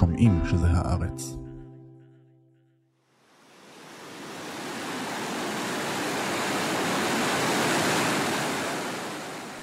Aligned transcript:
שומעים 0.00 0.40
שזה 0.50 0.66
הארץ. 0.66 1.36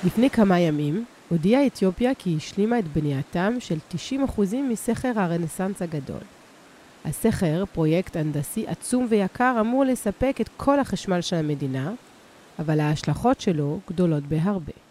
לפני 0.05 0.29
כמה 0.29 0.59
ימים 0.59 1.05
הודיעה 1.29 1.67
אתיופיה 1.67 2.15
כי 2.15 2.35
השלימה 2.37 2.79
את 2.79 2.87
בנייתם 2.87 3.53
של 3.59 3.77
90% 4.37 4.41
מסכר 4.69 5.11
הרנסאנס 5.15 5.81
הגדול. 5.81 6.21
הסכר, 7.05 7.63
פרויקט 7.73 8.15
הנדסי 8.15 8.67
עצום 8.67 9.07
ויקר, 9.09 9.57
אמור 9.59 9.83
לספק 9.83 10.37
את 10.41 10.49
כל 10.57 10.79
החשמל 10.79 11.21
של 11.21 11.35
המדינה, 11.35 11.91
אבל 12.59 12.79
ההשלכות 12.79 13.41
שלו 13.41 13.79
גדולות 13.89 14.23
בהרבה. 14.23 14.86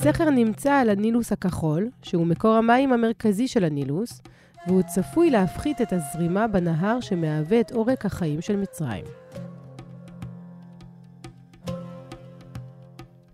הסכר 0.00 0.30
נמצא 0.30 0.72
על 0.72 0.90
הנילוס 0.90 1.32
הכחול, 1.32 1.90
שהוא 2.02 2.26
מקור 2.26 2.54
המים 2.54 2.92
המרכזי 2.92 3.48
של 3.48 3.64
הנילוס, 3.64 4.22
והוא 4.66 4.82
צפוי 4.82 5.30
להפחית 5.30 5.80
את 5.80 5.92
הזרימה 5.92 6.46
בנהר 6.46 7.00
שמהווה 7.00 7.60
את 7.60 7.72
עורק 7.72 8.06
החיים 8.06 8.40
של 8.40 8.56
מצרים. 8.56 9.04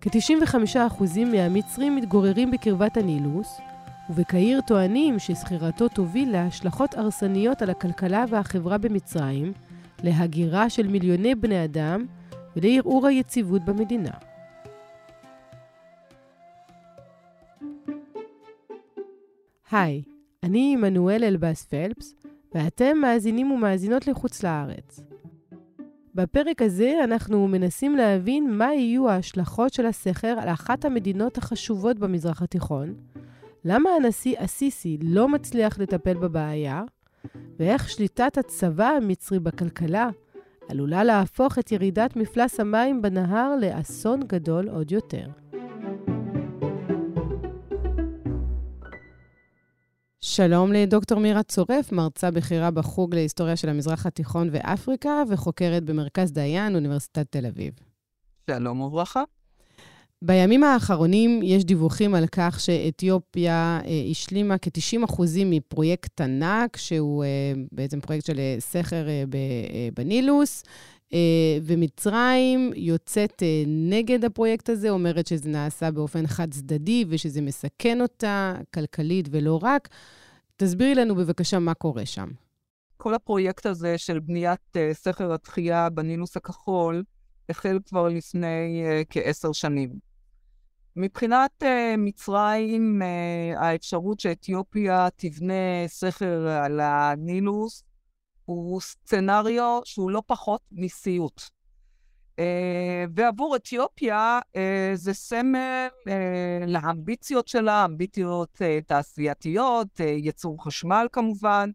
כ-95% 0.00 1.24
מהמצרים 1.32 1.96
מתגוררים 1.96 2.50
בקרבת 2.50 2.96
הנילוס, 2.96 3.60
ובקהיר 4.10 4.60
טוענים 4.66 5.18
שסחירתו 5.18 5.88
תוביל 5.88 6.32
להשלכות 6.32 6.94
הרסניות 6.94 7.62
על 7.62 7.70
הכלכלה 7.70 8.24
והחברה 8.28 8.78
במצרים, 8.78 9.52
להגירה 10.02 10.70
של 10.70 10.86
מיליוני 10.86 11.34
בני 11.34 11.64
אדם 11.64 12.04
ולערעור 12.56 13.06
היציבות 13.06 13.64
במדינה. 13.64 14.31
היי, 19.72 20.02
אני 20.42 20.72
עמנואל 20.76 21.24
אלבאס 21.24 21.64
פלפס, 21.64 22.14
ואתם 22.54 22.98
מאזינים 22.98 23.50
ומאזינות 23.50 24.06
לחוץ 24.06 24.42
לארץ. 24.42 25.00
בפרק 26.14 26.62
הזה 26.62 26.94
אנחנו 27.04 27.48
מנסים 27.48 27.96
להבין 27.96 28.56
מה 28.58 28.74
יהיו 28.74 29.08
ההשלכות 29.08 29.72
של 29.72 29.86
הסכר 29.86 30.36
על 30.42 30.48
אחת 30.48 30.84
המדינות 30.84 31.38
החשובות 31.38 31.98
במזרח 31.98 32.42
התיכון, 32.42 32.94
למה 33.64 33.90
הנשיא 33.90 34.36
א-סיסי 34.38 34.98
לא 35.02 35.28
מצליח 35.28 35.78
לטפל 35.78 36.14
בבעיה, 36.14 36.82
ואיך 37.58 37.88
שליטת 37.88 38.38
הצבא 38.38 38.88
המצרי 38.88 39.38
בכלכלה 39.38 40.10
עלולה 40.68 41.04
להפוך 41.04 41.58
את 41.58 41.72
ירידת 41.72 42.16
מפלס 42.16 42.60
המים 42.60 43.02
בנהר 43.02 43.56
לאסון 43.56 44.20
גדול 44.26 44.68
עוד 44.68 44.92
יותר. 44.92 45.41
שלום 50.24 50.72
לדוקטור 50.72 51.20
מירה 51.20 51.42
צורף, 51.42 51.92
מרצה 51.92 52.30
בכירה 52.30 52.70
בחוג 52.70 53.14
להיסטוריה 53.14 53.56
של 53.56 53.68
המזרח 53.68 54.06
התיכון 54.06 54.48
ואפריקה, 54.52 55.22
וחוקרת 55.28 55.84
במרכז 55.84 56.32
דיין, 56.32 56.74
אוניברסיטת 56.74 57.26
תל 57.30 57.46
אביב. 57.46 57.72
שלום 58.50 58.80
וברכה. 58.80 59.22
בימים 60.22 60.64
האחרונים 60.64 61.40
יש 61.42 61.64
דיווחים 61.64 62.14
על 62.14 62.26
כך 62.32 62.60
שאתיופיה 62.60 63.80
אה, 63.84 63.90
השלימה 64.10 64.58
כ-90% 64.58 65.22
מפרויקט 65.46 66.20
ענק, 66.20 66.76
שהוא 66.76 67.24
אה, 67.24 67.28
בעצם 67.72 68.00
פרויקט 68.00 68.26
של 68.26 68.38
אה, 68.38 68.56
סכר 68.58 69.08
אה, 69.08 69.24
אה, 69.34 69.88
בנילוס, 69.96 70.62
ומצרים 71.62 72.72
יוצאת 72.76 73.42
אה, 73.42 73.62
נגד 73.66 74.24
הפרויקט 74.24 74.68
הזה, 74.68 74.90
אומרת 74.90 75.26
שזה 75.26 75.48
נעשה 75.48 75.90
באופן 75.90 76.26
חד-צדדי 76.26 77.04
ושזה 77.08 77.40
מסכן 77.40 78.00
אותה 78.00 78.54
כלכלית 78.74 79.28
ולא 79.30 79.60
רק. 79.62 79.88
תסבירי 80.56 80.94
לנו 80.94 81.14
בבקשה 81.14 81.58
מה 81.58 81.74
קורה 81.74 82.06
שם. 82.06 82.28
כל 82.96 83.14
הפרויקט 83.14 83.66
הזה 83.66 83.98
של 83.98 84.20
בניית 84.20 84.60
uh, 84.76 84.78
סכר 84.92 85.32
התחייה 85.32 85.90
בנילוס 85.90 86.36
הכחול 86.36 87.04
החל 87.48 87.78
כבר 87.88 88.08
לפני 88.08 88.84
כעשר 89.10 89.52
שנים. 89.52 89.90
מבחינת 90.96 91.50
uh, 91.62 91.66
מצרים, 91.98 93.02
uh, 93.02 93.58
האפשרות 93.58 94.20
שאתיופיה 94.20 95.08
תבנה 95.16 95.86
סכר 95.86 96.48
על 96.48 96.80
הנילוס 96.80 97.84
הוא 98.44 98.80
סצנריו 98.80 99.80
שהוא 99.84 100.10
לא 100.10 100.22
פחות 100.26 100.60
מסיוט. 100.72 101.42
Uh, 102.32 102.44
ועבור 103.14 103.56
אתיופיה 103.56 104.40
uh, 104.52 104.56
זה 104.94 105.14
סמל 105.14 105.88
uh, 106.08 106.66
לאמביציות 106.66 107.48
שלה, 107.48 107.84
אמביציות 107.84 108.54
uh, 108.54 108.84
תעשייתיות, 108.86 110.00
uh, 110.00 110.02
ייצור 110.02 110.64
חשמל 110.64 111.06
כמובן, 111.12 111.70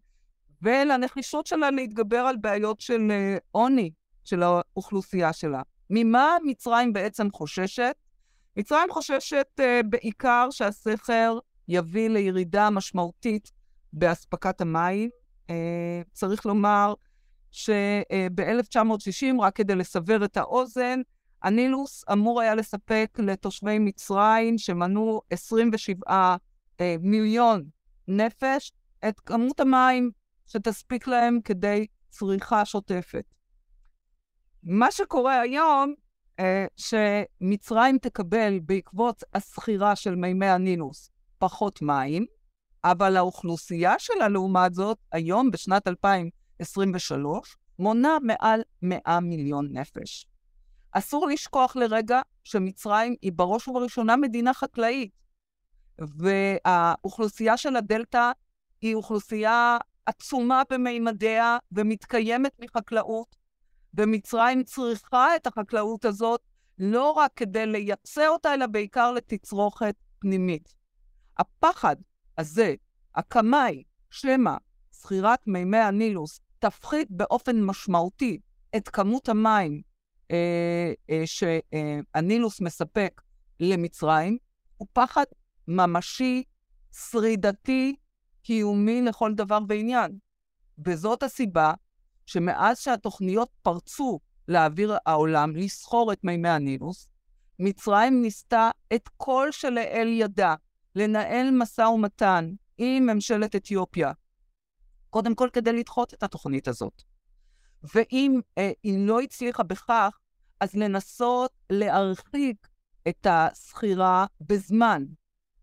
ולנחישות 0.62 1.46
שלה 1.46 1.70
להתגבר 1.70 2.18
על 2.18 2.36
בעיות 2.36 2.80
של 2.80 3.12
עוני 3.50 3.90
של 4.24 4.42
האוכלוסייה 4.42 5.32
שלה. 5.32 5.62
ממה 5.90 6.36
מצרים 6.44 6.92
בעצם 6.92 7.28
חוששת? 7.32 7.94
מצרים 8.56 8.88
חוששת 8.90 9.46
uh, 9.60 9.62
בעיקר 9.88 10.48
שהסכר 10.50 11.38
יביא 11.68 12.08
לירידה 12.08 12.70
משמעותית 12.70 13.52
באספקת 13.92 14.60
המים. 14.60 15.10
Uh, 15.48 15.52
צריך 16.12 16.46
לומר 16.46 16.94
שב-1960, 17.50 19.40
רק 19.40 19.56
כדי 19.56 19.74
לסבר 19.74 20.24
את 20.24 20.36
האוזן, 20.36 21.00
הנילוס 21.42 22.04
אמור 22.12 22.40
היה 22.40 22.54
לספק 22.54 23.18
לתושבי 23.18 23.78
מצרים, 23.78 24.58
שמנו 24.58 25.20
27 25.30 26.36
אה, 26.80 26.96
מיליון 27.00 27.64
נפש, 28.08 28.72
את 29.08 29.20
כמות 29.20 29.60
המים 29.60 30.10
שתספיק 30.46 31.06
להם 31.06 31.38
כדי 31.44 31.86
צריכה 32.08 32.64
שוטפת. 32.64 33.34
מה 34.62 34.90
שקורה 34.90 35.40
היום, 35.40 35.94
אה, 36.40 36.66
שמצרים 36.76 37.98
תקבל 37.98 38.58
בעקבות 38.62 39.22
הסחירה 39.34 39.96
של 39.96 40.14
מימי 40.14 40.46
הנילוס 40.46 41.10
פחות 41.38 41.82
מים, 41.82 42.26
אבל 42.84 43.16
האוכלוסייה 43.16 43.94
שלה, 43.98 44.28
לעומת 44.28 44.74
זאת, 44.74 44.98
היום, 45.12 45.50
בשנת 45.50 45.88
2000, 45.88 46.30
23, 46.58 47.56
מונה 47.78 48.18
מעל 48.22 48.62
100 48.82 49.20
מיליון 49.20 49.68
נפש. 49.72 50.26
אסור 50.92 51.26
לשכוח 51.26 51.76
לרגע 51.76 52.20
שמצרים 52.44 53.14
היא 53.22 53.32
בראש 53.34 53.68
ובראשונה 53.68 54.16
מדינה 54.16 54.54
חקלאית, 54.54 55.10
והאוכלוסייה 55.98 57.56
של 57.56 57.76
הדלתא 57.76 58.30
היא 58.80 58.94
אוכלוסייה 58.94 59.78
עצומה 60.06 60.62
במימדיה 60.70 61.58
ומתקיימת 61.72 62.52
מחקלאות, 62.60 63.36
ומצרים 63.94 64.62
צריכה 64.62 65.36
את 65.36 65.46
החקלאות 65.46 66.04
הזאת 66.04 66.40
לא 66.78 67.10
רק 67.10 67.30
כדי 67.36 67.66
לייצא 67.66 68.28
אותה, 68.28 68.54
אלא 68.54 68.66
בעיקר 68.66 69.12
לתצרוכת 69.12 69.94
פנימית. 70.18 70.74
הפחד 71.38 71.96
הזה, 72.38 72.74
הקמאי, 73.14 73.82
שמא 74.10 74.54
זכירת 74.92 75.46
מימי 75.46 75.78
הנילוס 75.78 76.40
תפחית 76.58 77.10
באופן 77.10 77.62
משמעותי 77.62 78.40
את 78.76 78.88
כמות 78.88 79.28
המים 79.28 79.82
אה, 80.30 80.92
אה, 81.10 81.22
שהנילוס 81.24 82.60
מספק 82.60 83.20
למצרים, 83.60 84.38
הוא 84.76 84.88
פחד 84.92 85.24
ממשי, 85.68 86.42
שרידתי, 87.10 87.96
קיומי 88.42 89.02
לכל 89.02 89.34
דבר 89.34 89.58
ועניין. 89.68 90.18
וזאת 90.86 91.22
הסיבה 91.22 91.72
שמאז 92.26 92.78
שהתוכניות 92.78 93.50
פרצו 93.62 94.20
לאוויר 94.48 94.96
העולם 95.06 95.56
לסחור 95.56 96.12
את 96.12 96.24
מימי 96.24 96.48
הנילוס, 96.48 97.08
מצרים 97.58 98.22
ניסתה 98.22 98.70
את 98.94 99.08
כל 99.16 99.48
שלאל 99.50 100.08
ידה 100.08 100.54
לנהל 100.98 101.50
משא 101.50 101.82
ומתן 101.82 102.50
עם 102.78 103.06
ממשלת 103.06 103.56
אתיופיה 103.56 104.12
קודם 105.10 105.34
כל 105.34 105.48
כדי 105.52 105.72
לדחות 105.72 106.14
את 106.14 106.22
התוכנית 106.22 106.68
הזאת. 106.68 107.02
ואם 107.94 108.40
אה, 108.58 108.70
היא 108.82 109.06
לא 109.06 109.20
הצליחה 109.20 109.62
בכך, 109.62 110.18
אז 110.60 110.74
לנסות 110.74 111.50
להרחיק 111.70 112.68
את 113.08 113.26
הסחירה 113.30 114.26
בזמן. 114.40 115.04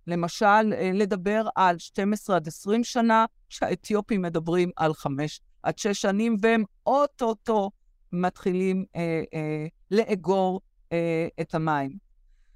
למשל, 0.08 0.74
אה, 0.74 0.92
לדבר 0.94 1.48
על 1.56 1.80
12 1.80 2.36
עד 2.36 2.48
20 2.48 2.84
שנה, 2.84 3.26
שהאתיופים 3.50 4.22
מדברים 4.22 4.72
על 4.76 4.94
5 4.94 5.42
עד 5.64 5.78
6 5.78 6.02
שנים, 6.02 6.36
והם 6.42 6.64
אוטוטו 6.86 7.72
מתחילים 8.12 8.86
אה, 8.96 9.24
אה, 9.34 9.68
לאגור 9.92 10.62
אה, 10.92 11.28
את 11.42 11.56
המים. 11.56 12.05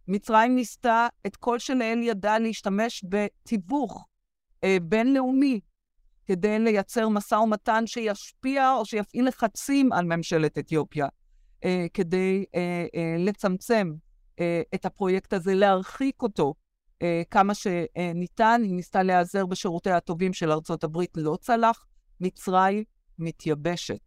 מצרים 0.09 0.55
ניסתה 0.55 1.07
את 1.25 1.35
כל 1.35 1.59
שלאל 1.59 1.99
ידה 2.03 2.37
להשתמש 2.37 3.05
בתיווך 3.09 4.05
אה, 4.63 4.77
בינלאומי 4.81 5.59
כדי 6.25 6.59
לייצר 6.59 7.09
משא 7.09 7.35
ומתן 7.35 7.87
שישפיע 7.87 8.73
או 8.73 8.85
שיפעיל 8.85 9.27
לחצים 9.27 9.91
על 9.93 10.05
ממשלת 10.05 10.57
אתיופיה, 10.57 11.07
אה, 11.65 11.85
כדי 11.93 12.45
אה, 12.55 12.85
אה, 12.95 13.15
לצמצם 13.19 13.91
אה, 14.39 14.61
את 14.75 14.85
הפרויקט 14.85 15.33
הזה, 15.33 15.55
להרחיק 15.55 16.21
אותו 16.21 16.53
אה, 17.01 17.21
כמה 17.31 17.53
שניתן. 17.53 18.61
היא 18.63 18.73
ניסתה 18.73 19.03
להיעזר 19.03 19.45
בשירותיה 19.45 19.97
הטובים 19.97 20.33
של 20.33 20.51
ארצות 20.51 20.83
הברית, 20.83 21.11
לא 21.15 21.37
צלח. 21.41 21.85
מצרים 22.21 22.83
מתייבשת. 23.19 23.99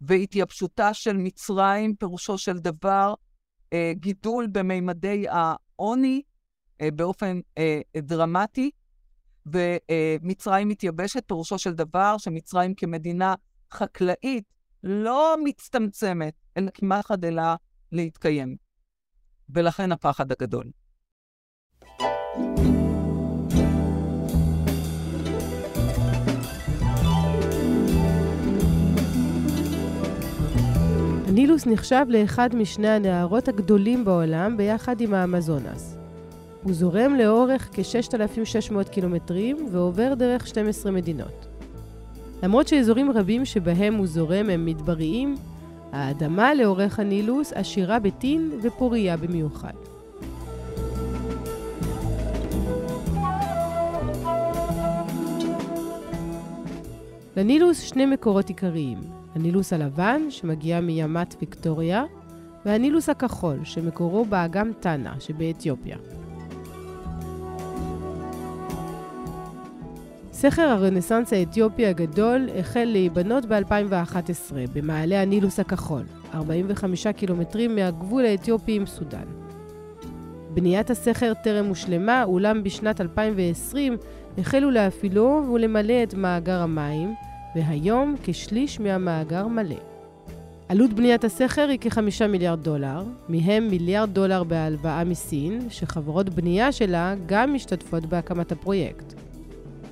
והתייבשותה 0.00 0.94
של 0.94 1.16
מצרים, 1.16 1.94
פירושו 1.96 2.38
של 2.38 2.58
דבר, 2.58 3.14
גידול 3.92 4.46
במימדי 4.46 5.26
העוני 5.28 6.22
אה, 6.80 6.90
באופן 6.90 7.40
אה, 7.58 7.80
דרמטי, 7.96 8.70
ומצרים 9.46 10.68
מתייבשת, 10.68 11.28
פירושו 11.28 11.58
של 11.58 11.72
דבר 11.72 12.18
שמצרים 12.18 12.74
כמדינה 12.74 13.34
חקלאית 13.72 14.44
לא 14.84 15.36
מצטמצמת, 15.44 16.34
אלא 16.56 16.70
כמעט 16.74 17.06
חדלה 17.06 17.56
להתקיים. 17.92 18.56
ולכן 19.54 19.92
הפחד 19.92 20.32
הגדול. 20.32 20.70
הנילוס 31.40 31.66
נחשב 31.66 32.06
לאחד 32.08 32.54
משני 32.54 32.88
הנהרות 32.88 33.48
הגדולים 33.48 34.04
בעולם 34.04 34.56
ביחד 34.56 35.00
עם 35.00 35.14
האמזונס. 35.14 35.96
הוא 36.62 36.72
זורם 36.72 37.14
לאורך 37.14 37.68
כ-6,600 37.72 38.90
קילומטרים 38.90 39.68
ועובר 39.72 40.14
דרך 40.14 40.46
12 40.46 40.92
מדינות. 40.92 41.46
למרות 42.42 42.68
שאזורים 42.68 43.10
רבים 43.10 43.44
שבהם 43.44 43.94
הוא 43.94 44.06
זורם 44.06 44.50
הם 44.50 44.66
מדבריים, 44.66 45.34
האדמה 45.92 46.54
לאורך 46.54 46.98
הנילוס 46.98 47.52
עשירה 47.52 47.98
בטין 47.98 48.50
ופוריה 48.62 49.16
במיוחד. 49.16 49.74
לנילוס 57.36 57.80
שני 57.80 58.06
מקורות 58.06 58.48
עיקריים, 58.48 59.19
הנילוס 59.40 59.72
הלבן, 59.72 60.22
שמגיע 60.30 60.80
מימת 60.80 61.34
ויקטוריה, 61.40 62.04
והנילוס 62.66 63.08
הכחול, 63.08 63.58
שמקורו 63.64 64.24
באגם 64.24 64.70
טאנה 64.80 65.14
שבאתיופיה. 65.20 65.96
סכר 70.32 70.62
הרנסאנס 70.62 71.32
האתיופי 71.32 71.86
הגדול 71.86 72.48
החל 72.58 72.84
להיבנות 72.84 73.46
ב-2011 73.46 74.54
במעלה 74.72 75.22
הנילוס 75.22 75.60
הכחול, 75.60 76.02
45 76.34 77.06
קילומטרים 77.06 77.74
מהגבול 77.74 78.24
האתיופי 78.24 78.76
עם 78.76 78.86
סודאן. 78.86 79.26
בניית 80.54 80.90
הסכר 80.90 81.32
טרם 81.44 81.66
הושלמה, 81.66 82.24
אולם 82.24 82.62
בשנת 82.62 83.00
2020 83.00 83.96
החלו 84.38 84.70
להפעילו 84.70 85.44
ולמלא 85.52 86.02
את 86.02 86.14
מאגר 86.14 86.60
המים, 86.60 87.14
והיום 87.54 88.16
כשליש 88.22 88.80
מהמאגר 88.80 89.46
מלא. 89.46 89.76
עלות 90.68 90.92
בניית 90.92 91.24
הסכר 91.24 91.68
היא 91.68 91.78
כחמישה 91.78 92.26
מיליארד 92.26 92.62
דולר, 92.62 93.04
מהם 93.28 93.68
מיליארד 93.68 94.14
דולר 94.14 94.44
בהלוואה 94.44 95.04
מסין, 95.04 95.70
שחברות 95.70 96.28
בנייה 96.28 96.72
שלה 96.72 97.14
גם 97.26 97.54
משתתפות 97.54 98.06
בהקמת 98.06 98.52
הפרויקט. 98.52 99.14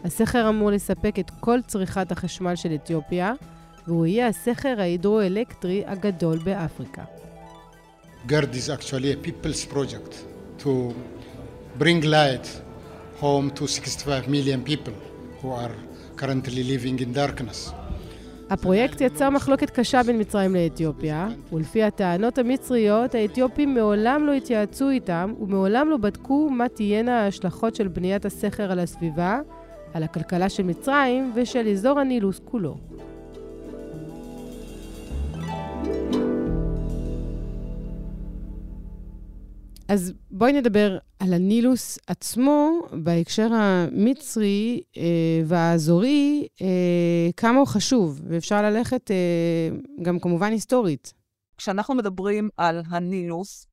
הסכר 0.04 0.48
אמור 0.48 0.70
לספק 0.70 1.18
את 1.18 1.30
כל 1.40 1.58
צריכת 1.66 2.12
החשמל 2.12 2.56
של 2.56 2.74
אתיופיה, 2.74 3.34
והוא 3.86 4.06
יהיה 4.06 4.28
הסכר 4.28 4.74
ההידרואלקטרי 4.78 5.82
הגדול 5.86 6.38
באפריקה. 6.38 7.02
GERD 8.28 8.54
is 8.54 8.68
actually 8.68 9.12
a 9.12 9.26
people's 9.26 9.64
project 9.74 10.12
to 10.58 10.94
bring 11.78 12.02
light 12.02 12.46
home 13.20 13.50
to 13.50 13.66
65 13.66 14.28
million 14.28 14.62
people 14.62 14.94
who 15.40 15.50
are 15.50 15.87
currently 16.20 16.62
living 16.62 17.00
in 17.00 17.16
darkness. 17.16 17.72
הפרויקט 18.50 19.00
יצר 19.00 19.30
מחלוקת 19.30 19.70
קשה 19.70 20.02
בין 20.02 20.20
מצרים 20.20 20.54
לאתיופיה, 20.54 21.28
ולפי 21.52 21.82
הטענות 21.82 22.38
המצריות, 22.38 23.14
האתיופים 23.14 23.74
מעולם 23.74 24.26
לא 24.26 24.32
התייעצו 24.32 24.90
איתם 24.90 25.32
ומעולם 25.40 25.88
לא 25.90 25.96
בדקו 25.96 26.50
מה 26.50 26.68
תהיינה 26.68 27.20
ההשלכות 27.20 27.74
של 27.74 27.88
בניית 27.88 28.24
הסכר 28.24 28.72
על 28.72 28.78
הסביבה, 28.78 29.38
על 29.94 30.02
הכלכלה 30.02 30.48
של 30.48 30.62
מצרים 30.62 31.32
ושל 31.34 31.68
אזור 31.68 32.00
הנילוס 32.00 32.40
כולו. 32.44 32.76
אז 39.88 40.12
בואי 40.30 40.52
נדבר 40.52 40.98
על 41.18 41.34
הנילוס 41.34 41.98
עצמו 42.06 42.80
בהקשר 43.02 43.48
המצרי 43.52 44.82
אה, 44.96 45.02
והאזורי, 45.46 46.48
אה, 46.62 47.32
כמה 47.36 47.58
הוא 47.58 47.66
חשוב, 47.66 48.20
ואפשר 48.28 48.62
ללכת 48.62 49.10
אה, 49.10 49.68
גם 50.02 50.18
כמובן 50.18 50.52
היסטורית. 50.52 51.14
כשאנחנו 51.56 51.94
מדברים 51.94 52.48
על 52.56 52.82
הנילוס, 52.88 53.66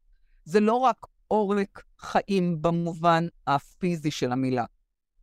זה 0.45 0.59
לא 0.59 0.73
רק 0.73 1.05
עורק 1.27 1.83
חיים 1.99 2.61
במובן 2.61 3.27
הפיזי 3.47 4.11
של 4.11 4.31
המילה, 4.31 4.65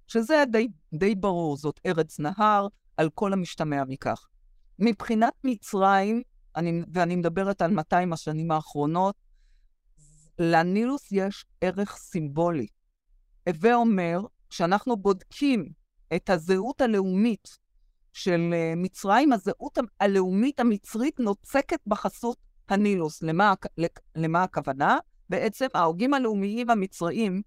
שזה 0.06 0.44
די, 0.50 0.68
די 0.94 1.14
ברור, 1.14 1.56
זאת 1.56 1.80
ארץ 1.86 2.20
נהר, 2.20 2.66
על 2.96 3.10
כל 3.14 3.32
המשתמע 3.32 3.84
מכך. 3.88 4.26
מבחינת 4.78 5.32
מצרים, 5.44 6.22
אני, 6.56 6.82
ואני 6.92 7.16
מדברת 7.16 7.62
על 7.62 7.70
200 7.70 8.12
השנים 8.12 8.50
האחרונות, 8.50 9.14
לנילוס 10.38 11.12
יש 11.12 11.44
ערך 11.60 11.96
סימבולי. 11.96 12.66
הווה 13.48 13.74
אומר, 13.74 14.20
כשאנחנו 14.50 14.96
בודקים 14.96 15.72
את 16.16 16.30
הזהות 16.30 16.80
הלאומית 16.80 17.58
של 18.12 18.50
אה, 18.52 18.72
מצרים, 18.76 19.32
הזהות 19.32 19.78
הלאומית 20.00 20.60
המצרית 20.60 21.20
נוצקת 21.20 21.80
בחסות 21.86 22.36
הנילוס. 22.68 23.22
למה, 23.22 23.54
למה 24.16 24.42
הכוונה? 24.42 24.98
בעצם 25.28 25.66
ההוגים 25.74 26.14
הלאומיים 26.14 26.70
המצריים 26.70 27.42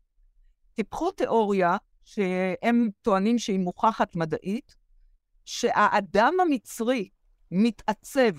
טיפחו 0.74 1.12
תיאוריה 1.12 1.78
שהם 2.04 2.90
טוענים 3.02 3.40
שהיא 3.40 3.60
מוכחת 3.60 4.16
מדעית, 4.16 4.76
שהאדם 5.46 6.34
המצרי 6.42 7.10
מתעצב, 7.52 8.32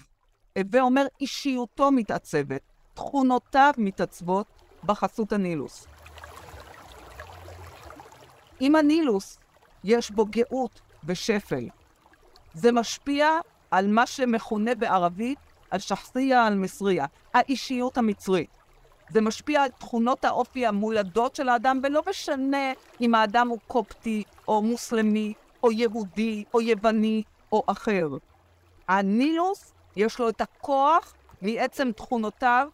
הווה 0.59 0.81
אומר 0.81 1.07
אישיותו 1.21 1.93
מתעצבת, 1.93 2.73
תכונותיו 2.97 3.73
מתעצבות 3.79 4.47
בחסות 4.85 5.33
הנילוס. 5.33 5.87
אם 8.61 8.77
הנילוס 8.77 9.39
יש 9.85 10.11
בו 10.11 10.27
גאות 10.27 10.81
ושפל, 11.05 11.69
זה 12.55 12.73
משפיע 12.73 13.29
על 13.71 13.87
מה 13.87 14.07
שמכונה 14.07 14.75
בערבית 14.75 15.39
על 15.71 15.79
שחסיה 15.79 16.47
על-מסריה, 16.47 17.07
האישיות 17.35 17.99
המצרית. 17.99 18.51
זה 19.11 19.21
משפיע 19.21 19.63
על 19.63 19.71
תכונות 19.71 20.25
האופי 20.25 20.67
המולדות 20.67 21.35
של 21.35 21.49
האדם, 21.49 21.81
ולא 21.83 22.03
משנה 22.11 22.73
אם 23.01 23.15
האדם 23.15 23.49
הוא 23.49 23.59
קופטי, 23.67 24.23
או 24.49 24.63
מוסלמי, 24.63 25.35
או 25.63 25.73
יהודי, 25.73 26.45
או 26.55 26.61
יווני, 26.61 27.23
או 27.53 27.63
אחר. 27.67 28.09
הנילוס, 28.89 29.73
יש 29.97 30.19
לו 30.19 30.29
את 30.29 30.41
הכוח 30.41 31.15
מעצם 31.43 31.93
תכונותיו 31.93 32.69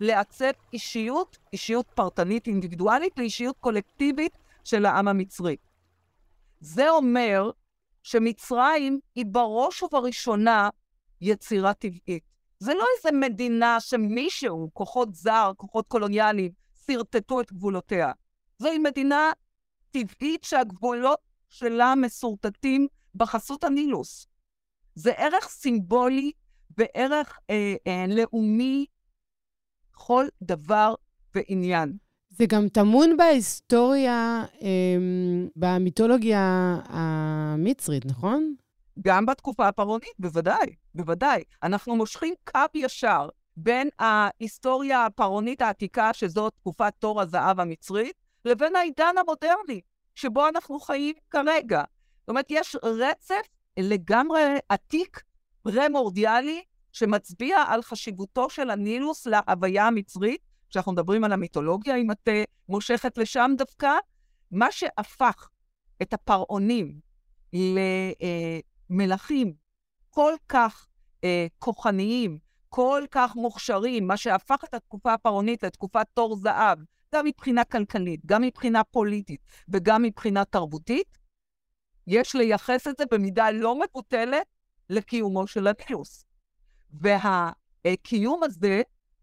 לעצב 0.00 0.50
אישיות, 0.72 1.38
אישיות 1.52 1.86
פרטנית 1.94 2.46
אינדיבידואלית, 2.46 3.18
לאישיות 3.18 3.56
קולקטיבית 3.60 4.38
של 4.64 4.86
העם 4.86 5.08
המצרי. 5.08 5.56
זה 6.60 6.90
אומר 6.90 7.50
שמצרים 8.02 9.00
היא 9.14 9.24
בראש 9.28 9.82
ובראשונה 9.82 10.68
יצירה 11.20 11.74
טבעית. 11.74 12.22
זה 12.58 12.74
לא 12.74 12.84
איזה 12.96 13.18
מדינה 13.18 13.80
שמישהו, 13.80 14.70
כוחות 14.72 15.14
זר, 15.14 15.52
כוחות 15.56 15.88
קולוניאליים, 15.88 16.52
שרטטו 16.86 17.40
את 17.40 17.52
גבולותיה. 17.52 18.12
זוהי 18.58 18.78
מדינה 18.78 19.32
טבעית 19.90 20.44
שהגבולות 20.44 21.18
שלה 21.48 21.94
מסורטטים 21.94 22.86
בחסות 23.14 23.64
הנילוס. 23.64 24.26
זה 24.94 25.12
ערך 25.12 25.48
סימבולי 25.48 26.32
וערך 26.78 27.38
אה, 27.50 27.74
אה, 27.86 28.04
לאומי 28.08 28.86
כל 29.98 30.26
דבר 30.42 30.94
ועניין. 31.34 31.96
זה 32.30 32.44
גם 32.48 32.68
טמון 32.68 33.16
בהיסטוריה, 33.16 34.44
אה, 34.62 34.96
במיתולוגיה 35.56 36.76
המצרית, 36.88 38.06
נכון? 38.06 38.54
גם 39.00 39.26
בתקופה 39.26 39.68
הפרעונית, 39.68 40.14
בוודאי, 40.18 40.74
בוודאי. 40.94 41.42
אנחנו 41.62 41.96
מושכים 41.96 42.34
קו 42.44 42.60
ישר 42.74 43.28
בין 43.56 43.88
ההיסטוריה 43.98 45.06
הפרעונית 45.06 45.62
העתיקה, 45.62 46.12
שזו 46.12 46.50
תקופת 46.50 46.92
תור 46.98 47.20
הזהב 47.20 47.60
המצרית, 47.60 48.14
לבין 48.44 48.76
העידן 48.76 49.14
המודרני, 49.18 49.80
שבו 50.14 50.48
אנחנו 50.48 50.80
חיים 50.80 51.14
כרגע. 51.30 51.82
זאת 52.20 52.28
אומרת, 52.28 52.46
יש 52.50 52.76
רצף 52.82 53.46
לגמרי 53.78 54.42
עתיק, 54.68 55.22
פרמורדיאלי, 55.62 56.62
שמצביע 56.96 57.62
על 57.66 57.82
חשיבותו 57.82 58.50
של 58.50 58.70
הנילוס 58.70 59.26
להוויה 59.26 59.86
המצרית, 59.86 60.40
כשאנחנו 60.70 60.92
מדברים 60.92 61.24
על 61.24 61.32
המיתולוגיה, 61.32 61.96
אם 61.96 62.10
את 62.10 62.28
מושכת 62.68 63.18
לשם 63.18 63.50
דווקא, 63.58 63.90
מה 64.50 64.72
שהפך 64.72 65.48
את 66.02 66.12
הפרעונים 66.14 67.00
למלכים 68.90 69.54
כל 70.10 70.32
כך 70.48 70.86
uh, 71.16 71.26
כוחניים, 71.58 72.38
כל 72.68 73.02
כך 73.10 73.36
מוכשרים, 73.36 74.06
מה 74.06 74.16
שהפך 74.16 74.64
את 74.64 74.74
התקופה 74.74 75.12
הפרעונית 75.12 75.62
לתקופת 75.62 76.06
תור 76.14 76.36
זהב, 76.36 76.78
גם 77.14 77.24
מבחינה 77.24 77.64
כלכלית, 77.64 78.26
גם 78.26 78.42
מבחינה 78.42 78.84
פוליטית 78.84 79.40
וגם 79.68 80.02
מבחינה 80.02 80.44
תרבותית, 80.44 81.18
יש 82.06 82.34
לייחס 82.34 82.86
את 82.86 82.94
זה 82.98 83.04
במידה 83.10 83.50
לא 83.50 83.80
מבוטלת 83.80 84.46
לקיומו 84.90 85.46
של 85.46 85.66
הנילוס. 85.66 86.24
והקיום 86.92 88.42
הזה 88.42 88.82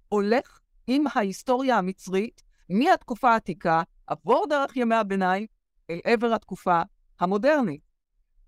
הולך 0.10 0.60
עם 0.88 1.04
ההיסטוריה 1.16 1.78
המצרית 1.78 2.44
מהתקופה 2.70 3.32
העתיקה, 3.32 3.82
עבור 4.08 4.46
דרך 4.50 4.78
ימי 4.78 4.96
הביניים, 4.96 5.46
אל 5.90 6.00
עבר 6.04 6.34
התקופה 6.34 6.82
המודרנית. 7.20 7.82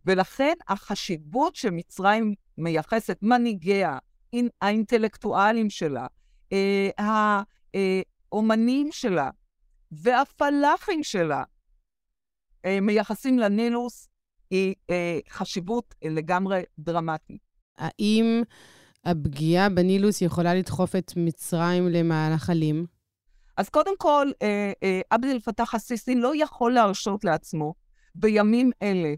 ולכן 0.05 0.53
החשיבות 0.67 1.55
שמצרים 1.55 2.33
מייחסת, 2.57 3.17
מנהיגיה, 3.21 3.97
האינטלקטואלים 4.61 5.69
שלה, 5.69 6.07
אה, 6.53 6.89
האומנים 8.31 8.91
שלה 8.91 9.29
והפלאחים 9.91 11.03
שלה, 11.03 11.43
אה, 12.65 12.81
מייחסים 12.81 13.39
לנילוס, 13.39 14.09
היא 14.49 14.75
אה, 14.89 15.19
חשיבות 15.29 15.95
לגמרי 16.03 16.63
דרמטית. 16.79 17.41
האם 17.77 18.43
הפגיעה 19.05 19.69
בנילוס 19.69 20.21
יכולה 20.21 20.55
לדחוף 20.55 20.95
את 20.95 21.13
מצרים 21.15 21.87
למהלך 21.87 22.49
אלים? 22.49 22.85
אז 23.57 23.69
קודם 23.69 23.97
כל, 23.97 24.27
אה, 24.41 24.71
אה, 24.83 25.01
עבד 25.09 25.25
אל 25.25 25.39
פתח 25.39 25.75
א-סיסי 25.75 26.15
לא 26.15 26.43
יכול 26.43 26.73
להרשות 26.73 27.23
לעצמו 27.23 27.73
בימים 28.15 28.71
אלה 28.81 29.13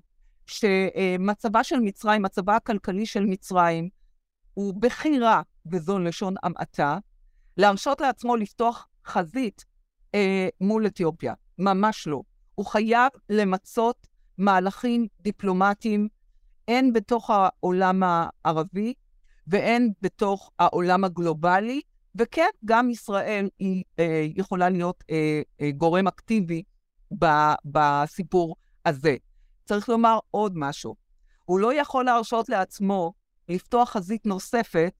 שמצבה 0.46 1.64
של 1.64 1.80
מצרים, 1.80 2.22
מצבה 2.22 2.56
הכלכלי 2.56 3.06
של 3.06 3.26
מצרים, 3.26 3.90
הוא 4.54 4.74
בכי 4.82 5.20
רע, 5.20 5.42
וזו 5.72 6.00
לשון 6.00 6.36
המעטה, 6.44 6.98
להרשות 7.58 8.02
לעצמו 8.02 8.36
לפתוח 8.36 8.88
חזית 9.06 9.66
אה, 10.16 10.48
מול 10.62 10.88
אתיופיה. 10.88 11.34
ממש 11.58 12.08
לא. 12.08 12.22
הוא 12.56 12.66
חייב 12.66 13.12
למצות 13.30 14.08
מהלכים 14.38 15.08
דיפלומטיים, 15.22 16.08
הן 16.68 16.94
בתוך 16.94 17.30
העולם 17.30 18.04
הערבי 18.04 18.94
והן 19.48 19.90
בתוך 20.02 20.52
העולם 20.60 21.04
הגלובלי, 21.04 21.82
וכן, 22.16 22.50
גם 22.66 22.90
ישראל 22.90 23.50
היא 23.60 23.84
אה, 24.00 24.26
יכולה 24.36 24.70
להיות 24.70 25.04
אה, 25.10 25.42
אה, 25.62 25.72
גורם 25.72 26.08
אקטיבי 26.08 26.64
ב, 27.20 27.26
בסיפור 27.66 28.56
הזה. 28.86 29.16
צריך 29.66 29.90
לומר 29.90 30.20
עוד 30.32 30.54
משהו. 30.56 30.96
הוא 31.46 31.60
לא 31.60 31.74
יכול 31.74 32.06
להרשות 32.06 32.50
לעצמו 32.50 33.14
לפתוח 33.50 33.90
חזית 33.90 34.26
נוספת, 34.26 34.94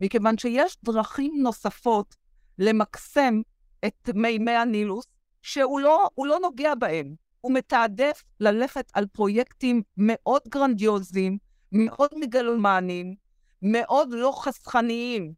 מכיוון 0.00 0.38
שיש 0.38 0.76
דרכים 0.84 1.32
נוספות 1.42 2.16
למקסם 2.58 3.40
את 3.86 4.10
מימי 4.14 4.52
הנילוס, 4.52 5.04
שהוא 5.42 5.80
לא, 5.80 6.08
לא 6.18 6.38
נוגע 6.42 6.74
בהם. 6.74 7.14
הוא 7.40 7.52
מתעדף 7.52 8.22
ללכת 8.40 8.90
על 8.94 9.06
פרויקטים 9.06 9.82
מאוד 9.96 10.42
גרנדיוזיים, 10.48 11.38
מאוד 11.72 12.10
מגלומניים, 12.20 13.14
מאוד 13.62 14.08
לא 14.12 14.32
חסכניים, 14.36 15.32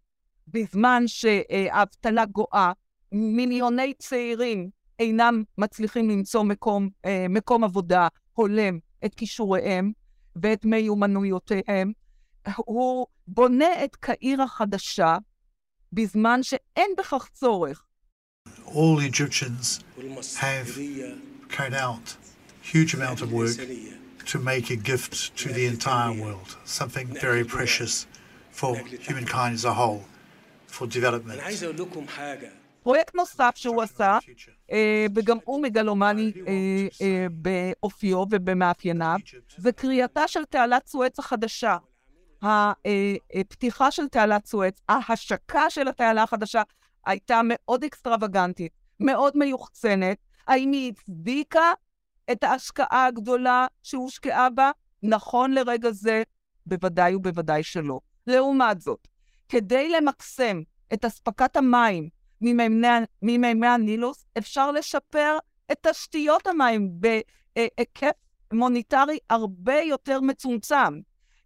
בזמן 0.49 1.03
שהאבטלה 1.07 2.25
גואה, 2.25 2.73
מיליוני 3.13 3.95
צעירים 3.99 4.71
אינם 4.99 5.43
מצליחים 5.59 6.11
למצוא 6.11 6.43
מקום, 6.43 6.89
אה, 7.05 7.27
מקום 7.29 7.65
עבודה 7.65 8.09
הולם 8.33 8.79
את 9.05 9.15
כישוריהם 9.15 9.93
ואת 10.37 10.65
מיומנויותיהם. 10.65 11.93
הוא 12.57 13.07
בונה 13.27 13.85
את 13.85 13.97
קהיר 13.97 14.43
החדשה 14.43 15.17
בזמן 15.93 16.43
שאין 16.43 16.91
בכך 16.99 17.29
צורך. 17.33 17.85
All 18.67 18.99
Egyptians 19.01 19.81
have 20.41 20.69
carried 21.49 21.75
out 21.75 22.17
huge 22.73 22.93
amount 22.95 23.21
of 23.23 23.33
work 23.33 23.57
to 24.33 24.39
make 24.39 24.67
a 24.71 24.77
gift 24.91 25.15
to 25.43 25.49
the 25.57 25.67
entire 25.67 26.13
world, 26.23 26.49
something 26.65 27.07
very 27.27 27.45
precious 27.45 28.07
for 28.59 28.77
humankind 29.09 29.55
as 29.59 29.65
a 29.65 29.75
whole, 29.81 30.03
for 30.69 30.87
development. 30.87 31.41
פרויקט 32.83 33.15
נוסף 33.15 33.53
שהוא 33.55 33.83
עשה, 33.83 34.19
אה, 34.73 35.07
וגם 35.15 35.39
הוא 35.45 35.63
מגלומני 35.63 36.33
אה, 36.47 36.53
אה, 37.03 37.27
באופיו 37.31 38.19
ובמאפייניו, 38.19 39.17
זה 39.57 39.73
קריאתה 39.73 40.29
של 40.29 40.45
תעלת 40.45 40.87
סואץ 40.87 41.19
החדשה. 41.19 41.77
הפתיחה 43.35 43.91
של 43.91 44.09
תעלת 44.09 44.47
סואץ, 44.47 44.81
ההשקה 44.89 45.71
של 45.71 45.89
התעלה 45.89 46.23
החדשה, 46.23 46.63
הייתה 47.07 47.41
מאוד 47.45 47.85
אקסטרווגנטית, 47.85 48.73
מאוד 49.01 49.37
מיוחצנת. 49.37 50.17
האם 50.47 50.73
היא 50.73 50.93
הצדיקה 50.93 51.73
את 52.33 52.45
ההשקעה 52.45 53.07
הגדולה 53.07 53.67
שהושקעה 53.83 54.51
בה? 54.51 54.71
נכון 55.03 55.53
לרגע 55.53 55.91
זה, 55.91 56.23
בוודאי 56.67 57.15
ובוודאי 57.15 57.63
שלא. 57.63 58.01
לעומת 58.27 58.81
זאת, 58.81 59.09
כדי 59.49 59.89
למקסם 59.89 60.63
את 60.93 61.05
אספקת 61.05 61.57
המים 61.57 62.09
ממימי 63.23 63.67
הנילוס, 63.67 64.25
אפשר 64.39 64.71
לשפר 64.71 65.39
את 65.73 65.87
תשתיות 65.87 66.47
המים 66.47 66.91
בהיקף 66.93 68.17
מוניטרי 68.53 69.19
הרבה 69.31 69.81
יותר 69.81 70.21
מצומצם. 70.21 71.01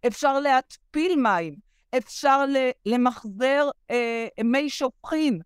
אפשר 0.07 0.39
להתפיל 0.39 1.21
מים, 1.21 1.55
אפשר 1.97 2.45
למחזר 2.85 3.69
אה, 3.91 4.27
מי 4.43 4.69
שופכין 4.69 5.39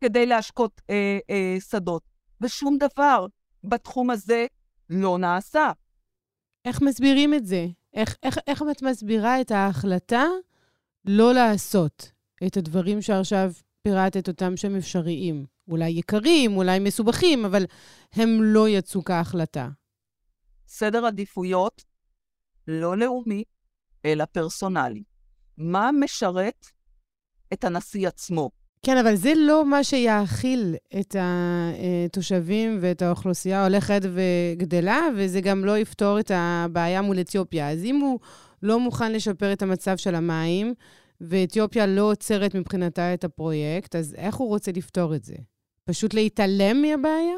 כדי 0.00 0.26
להשקות 0.26 0.80
אה, 0.90 1.18
אה, 1.30 1.56
שדות. 1.60 2.02
ושום 2.40 2.78
דבר 2.78 3.26
בתחום 3.64 4.10
הזה 4.10 4.46
לא 4.90 5.18
נעשה. 5.18 5.70
איך 6.64 6.82
מסבירים 6.82 7.34
את 7.34 7.46
זה? 7.46 7.66
איך, 7.94 8.16
איך, 8.22 8.38
איך 8.46 8.62
את 8.70 8.82
מסבירה 8.82 9.40
את 9.40 9.50
ההחלטה 9.50 10.24
לא 11.04 11.34
לעשות 11.34 12.12
את 12.46 12.56
הדברים 12.56 13.02
שעכשיו 13.02 13.52
פירטת 13.82 14.28
אותם 14.28 14.56
שהם 14.56 14.76
אפשריים? 14.76 15.46
אולי 15.68 15.90
יקרים, 15.90 16.56
אולי 16.56 16.78
מסובכים, 16.78 17.44
אבל 17.44 17.64
הם 18.12 18.42
לא 18.42 18.68
יצאו 18.68 19.04
כהחלטה. 19.04 19.68
סדר 20.68 21.06
עדיפויות 21.06 21.84
לא 22.68 22.96
לאומי, 22.96 23.44
אלא 24.04 24.24
פרסונלי. 24.24 25.02
מה 25.58 25.90
משרת 26.00 26.66
את 27.52 27.64
הנשיא 27.64 28.08
עצמו? 28.08 28.50
כן, 28.86 28.96
אבל 28.98 29.16
זה 29.16 29.32
לא 29.36 29.64
מה 29.66 29.84
שיאכיל 29.84 30.74
את 31.00 31.16
התושבים 31.18 32.78
ואת 32.80 33.02
האוכלוסייה 33.02 33.60
ההולכת 33.60 34.00
וגדלה, 34.02 35.00
וזה 35.16 35.40
גם 35.40 35.64
לא 35.64 35.78
יפתור 35.78 36.20
את 36.20 36.30
הבעיה 36.34 37.02
מול 37.02 37.20
אתיופיה. 37.20 37.70
אז 37.70 37.84
אם 37.84 37.96
הוא 37.96 38.18
לא 38.62 38.80
מוכן 38.80 39.12
לשפר 39.12 39.52
את 39.52 39.62
המצב 39.62 39.96
של 39.96 40.14
המים, 40.14 40.74
ואתיופיה 41.20 41.86
לא 41.86 42.10
עוצרת 42.10 42.54
מבחינתה 42.54 43.14
את 43.14 43.24
הפרויקט, 43.24 43.96
אז 43.96 44.14
איך 44.14 44.34
הוא 44.34 44.48
רוצה 44.48 44.72
לפתור 44.72 45.14
את 45.14 45.24
זה? 45.24 45.34
פשוט 45.84 46.14
להתעלם 46.14 46.82
מהבעיה? 46.82 47.36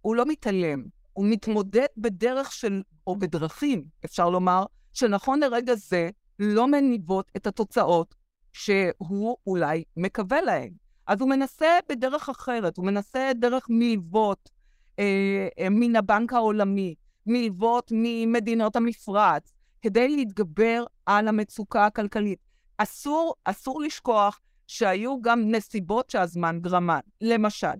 הוא 0.00 0.16
לא 0.16 0.24
מתעלם, 0.26 0.84
הוא 1.12 1.26
מתמודד 1.26 1.86
בדרך 1.96 2.52
של, 2.52 2.82
או 3.06 3.16
בדרכים, 3.16 3.84
אפשר 4.04 4.30
לומר, 4.30 4.64
שנכון 4.92 5.40
לרגע 5.40 5.74
זה 5.74 6.10
לא 6.38 6.68
מניבות 6.68 7.32
את 7.36 7.46
התוצאות 7.46 8.14
שהוא 8.52 9.36
אולי 9.46 9.84
מקווה 9.96 10.40
להן. 10.40 10.72
אז 11.06 11.20
הוא 11.20 11.28
מנסה 11.28 11.78
בדרך 11.88 12.28
אחרת, 12.28 12.76
הוא 12.76 12.86
מנסה 12.86 13.30
דרך 13.34 13.66
מלוות 13.70 14.50
אה, 14.98 15.48
אה, 15.58 15.68
מן 15.70 15.96
הבנק 15.96 16.32
העולמי, 16.32 16.94
מלוות 17.26 17.92
ממדינות 17.94 18.76
המפרץ, 18.76 19.52
כדי 19.86 20.08
להתגבר 20.08 20.84
על 21.06 21.28
המצוקה 21.28 21.86
הכלכלית. 21.86 22.38
אסור, 22.78 23.34
אסור 23.44 23.80
לשכוח 23.80 24.40
שהיו 24.66 25.22
גם 25.22 25.50
נסיבות 25.50 26.10
שהזמן 26.10 26.58
גרמן. 26.60 27.00
למשל, 27.20 27.76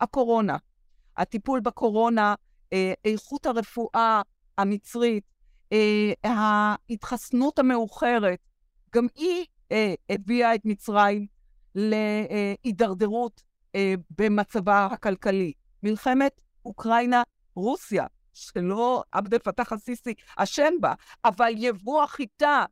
הקורונה, 0.00 0.56
הטיפול 1.16 1.60
בקורונה, 1.60 2.34
אה, 2.72 2.92
איכות 3.04 3.46
הרפואה 3.46 4.22
המצרית, 4.58 5.24
אה, 5.72 6.12
ההתחסנות 6.24 7.58
המאוחרת, 7.58 8.38
גם 8.94 9.06
היא 9.14 9.44
אה, 9.72 9.94
הביאה 10.10 10.54
את 10.54 10.60
מצרים 10.64 11.26
להידרדרות 11.74 13.42
במצבה 14.18 14.86
הכלכלי. 14.86 15.52
מלחמת 15.82 16.40
אוקראינה-רוסיה, 16.64 18.06
שלא 18.32 19.02
עבד 19.12 19.34
אל 19.34 19.38
פתח 19.38 19.72
א-סיסי 19.72 20.14
אשם 20.36 20.72
בה, 20.80 20.94
אבל 21.24 21.52
יבוא 21.56 22.02
החיטה 22.02 22.64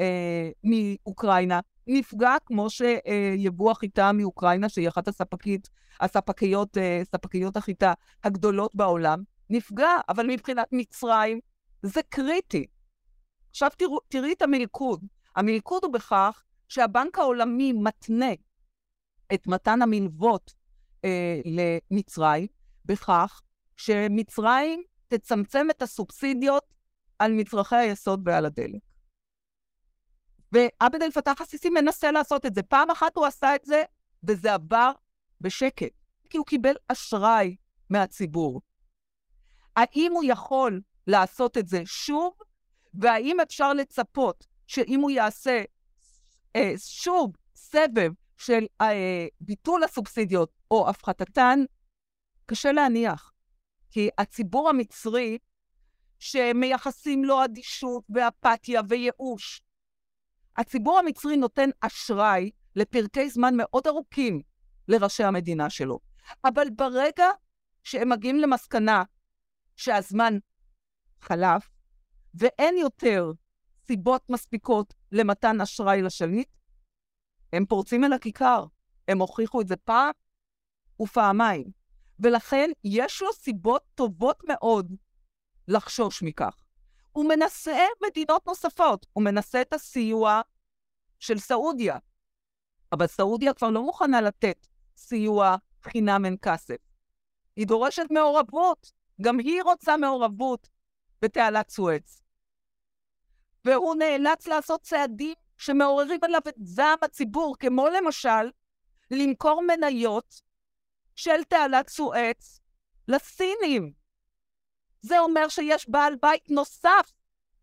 אה, 0.00 0.50
מאוקראינה, 0.64 1.60
נפגע 1.86 2.36
כמו 2.46 2.66
שיבוא 2.70 3.70
החיטה 3.70 4.12
מאוקראינה, 4.12 4.68
שהיא 4.68 4.88
אחת 4.88 5.08
הספקית, 5.08 5.70
הספקיות, 6.00 6.78
אה, 6.78 7.02
ספקיות 7.04 7.56
החיטה 7.56 7.92
הגדולות 8.24 8.74
בעולם, 8.74 9.22
נפגע, 9.50 9.90
אבל 10.08 10.26
מבחינת 10.26 10.66
מצרים 10.72 11.40
זה 11.82 12.00
קריטי. 12.08 12.66
עכשיו 13.50 13.70
תראו, 13.76 13.98
תראי 14.08 14.32
את 14.32 14.42
המלכוד. 14.42 15.04
המלכוד 15.36 15.84
הוא 15.84 15.92
בכך 15.92 16.42
שהבנק 16.68 17.18
העולמי 17.18 17.72
מתנה 17.72 18.32
את 19.34 19.46
מתן 19.46 19.82
המלוות 19.82 20.54
אה, 21.04 21.40
למצרים 21.44 22.46
בכך 22.84 23.42
שמצרים 23.76 24.82
תצמצם 25.08 25.66
את 25.70 25.82
הסובסידיות 25.82 26.64
על 27.18 27.32
מצרכי 27.32 27.76
היסוד 27.76 28.22
ועל 28.24 28.46
הדלק. 28.46 28.80
ועבד 30.52 31.02
אל 31.02 31.10
פתח 31.10 31.40
הסיסי 31.40 31.70
מנסה 31.70 32.10
לעשות 32.10 32.46
את 32.46 32.54
זה. 32.54 32.62
פעם 32.62 32.90
אחת 32.90 33.16
הוא 33.16 33.26
עשה 33.26 33.54
את 33.54 33.64
זה, 33.64 33.82
וזה 34.24 34.54
עבר 34.54 34.92
בשקט, 35.40 35.92
כי 36.30 36.38
הוא 36.38 36.46
קיבל 36.46 36.74
אשראי 36.88 37.56
מהציבור. 37.90 38.60
האם 39.76 40.12
הוא 40.12 40.24
יכול 40.26 40.80
לעשות 41.06 41.58
את 41.58 41.68
זה 41.68 41.82
שוב, 41.84 42.34
והאם 42.94 43.40
אפשר 43.40 43.72
לצפות 43.72 44.46
שאם 44.66 45.00
הוא 45.00 45.10
יעשה 45.10 45.62
אה, 46.56 46.72
שוב 46.78 47.32
סבב 47.54 48.12
של 48.36 48.66
אה, 48.80 49.26
ביטול 49.40 49.84
הסובסידיות 49.84 50.50
או 50.70 50.88
הפחתתן, 50.88 51.60
קשה 52.46 52.72
להניח. 52.72 53.32
כי 53.90 54.08
הציבור 54.18 54.68
המצרי, 54.68 55.38
שמייחסים 56.18 57.24
לו 57.24 57.44
אדישות 57.44 58.04
ואפתיה 58.08 58.80
וייאוש, 58.88 59.62
הציבור 60.56 60.98
המצרי 60.98 61.36
נותן 61.36 61.70
אשראי 61.80 62.50
לפרקי 62.76 63.30
זמן 63.30 63.54
מאוד 63.56 63.86
ארוכים 63.86 64.40
לראשי 64.88 65.24
המדינה 65.24 65.70
שלו. 65.70 65.98
אבל 66.44 66.70
ברגע 66.76 67.26
שהם 67.84 68.08
מגיעים 68.08 68.36
למסקנה 68.36 69.02
שהזמן 69.76 70.38
חלף 71.20 71.68
ואין 72.34 72.76
יותר 72.76 73.32
סיבות 73.86 74.30
מספיקות 74.30 74.94
למתן 75.12 75.60
אשראי 75.60 76.02
לשליט, 76.02 76.48
הם 77.52 77.66
פורצים 77.66 78.04
אל 78.04 78.12
הכיכר. 78.12 78.64
הם 79.08 79.18
הוכיחו 79.18 79.60
את 79.60 79.68
זה 79.68 79.76
פעם 79.76 80.12
ופעמיים. 81.02 81.70
ולכן 82.20 82.70
יש 82.84 83.22
לו 83.22 83.32
סיבות 83.32 83.82
טובות 83.94 84.42
מאוד 84.48 84.92
לחשוש 85.68 86.22
מכך. 86.22 86.62
הוא 87.12 87.28
מנסה 87.28 87.86
מדינות 88.06 88.46
נוספות, 88.46 89.06
הוא 89.12 89.24
מנסה 89.24 89.60
את 89.60 89.72
הסיוע 89.72 90.40
של 91.18 91.38
סעודיה, 91.38 91.98
אבל 92.92 93.06
סעודיה 93.06 93.54
כבר 93.54 93.70
לא 93.70 93.82
מוכנה 93.82 94.20
לתת 94.20 94.66
סיוע 94.96 95.56
חינם 95.82 96.24
אין 96.24 96.36
כסף. 96.42 96.76
היא 97.56 97.66
דורשת 97.66 98.06
מעורבות, 98.10 98.92
גם 99.20 99.38
היא 99.38 99.62
רוצה 99.62 99.96
מעורבות 99.96 100.68
בתעלת 101.22 101.70
סואץ. 101.70 102.22
והוא 103.64 103.94
נאלץ 103.94 104.46
לעשות 104.46 104.80
צעדים 104.80 105.34
שמעוררים 105.56 106.20
עליו 106.22 106.40
את 106.48 106.54
זעם 106.62 106.98
הציבור, 107.02 107.56
כמו 107.58 107.86
למשל 107.88 108.50
למכור 109.10 109.62
מניות 109.66 110.42
של 111.16 111.44
תעלת 111.48 111.88
סואץ 111.88 112.60
לסינים. 113.08 113.92
זה 115.00 115.18
אומר 115.18 115.48
שיש 115.48 115.88
בעל 115.88 116.14
בית 116.22 116.50
נוסף 116.50 117.12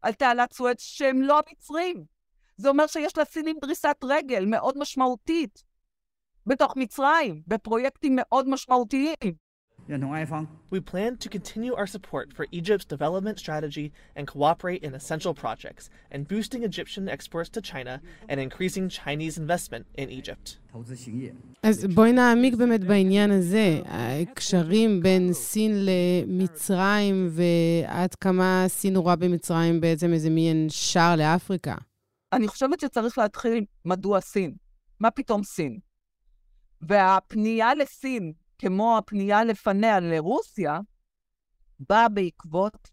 על 0.02 0.14
תעלת 0.14 0.54
סואץ 0.54 0.82
שהם 0.82 1.22
לא 1.22 1.40
המצרים. 1.48 2.06
זה 2.58 2.70
אומר 2.70 2.88
שיש 2.88 3.18
לסינים 3.18 3.58
דריסת 3.62 3.98
רגל 4.04 4.46
מאוד 4.46 4.78
משמעותית 4.78 5.64
בתוך 6.46 6.74
מצרים, 6.78 7.44
בפרויקטים 7.48 8.16
מאוד 8.16 8.50
משמעותיים. 8.50 9.43
We 10.71 10.81
plan 10.81 11.17
to 11.17 11.29
continue 11.31 11.75
our 11.75 11.87
support 11.87 12.27
for 12.37 12.45
Egypt's 12.53 12.85
development 12.85 13.39
strategy 13.39 13.91
and 14.17 14.27
cooperate 14.27 14.83
in 14.85 14.93
essential 14.95 15.33
projects, 15.33 15.89
and 16.13 16.29
boosting 16.29 16.63
Egyptian 16.63 17.09
exports 17.09 17.49
to 17.57 17.63
China 17.63 17.95
and 18.29 18.39
increasing 18.39 18.91
Chinese 18.91 19.39
investment 19.39 19.87
in 19.97 20.11
Egypt. 20.11 20.59
אז 21.63 21.87
בואי 21.95 22.13
נעמיק 22.13 22.55
באמת 22.55 22.85
בעניין 22.85 23.31
הזה, 23.31 23.81
הקשרים 23.87 25.03
בין 25.03 25.33
סין 25.33 25.73
למצרים, 25.87 27.29
ועד 27.31 28.15
כמה 28.15 28.65
סין 28.69 28.97
רואה 28.97 29.17
במצרים 29.17 29.81
בעצם 29.81 30.13
איזה 30.13 30.31
מין 30.31 30.67
שער 30.69 31.17
לאפריקה. 31.17 31.75
אני 32.33 32.49
חושבת 32.49 32.81
שצריך 32.81 33.19
להתחיל 33.19 33.65
מדוע 33.85 34.21
סין. 34.21 34.55
מה 35.01 35.11
פתאום 35.11 35.43
סין? 35.43 35.79
והפנייה 36.81 37.75
לסין 37.75 38.33
כמו 38.64 38.98
הפנייה 38.98 39.44
לפניה 39.44 40.00
לרוסיה, 40.00 40.80
באה 41.80 42.10
בעקבות 42.10 42.92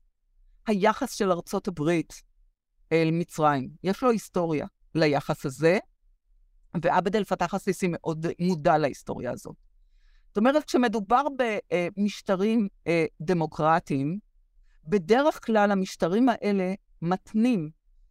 היחס 0.66 1.12
של 1.12 1.33
ארצות 1.33 1.68
הברית 1.68 2.22
אל 2.92 3.09
מצרים. 3.12 3.70
יש 3.83 4.02
לו 4.02 4.11
היסטוריה 4.11 4.66
ליחס 4.94 5.46
הזה, 5.46 5.78
ועבד 6.83 7.16
אל 7.16 7.24
פתח 7.24 7.54
הסיסי 7.54 7.87
מאוד 7.90 8.26
מודע 8.40 8.78
להיסטוריה 8.78 9.33
הזאת. 9.33 9.56
זאת 10.28 10.37
אומרת, 10.37 10.64
כשמדובר 10.64 11.22
במשטרים 11.38 12.68
אה, 12.87 13.04
דמוקרטיים, 13.20 14.18
בדרך 14.85 15.46
כלל 15.46 15.70
המשטרים 15.70 16.28
האלה 16.28 16.74
מתנים 17.02 17.70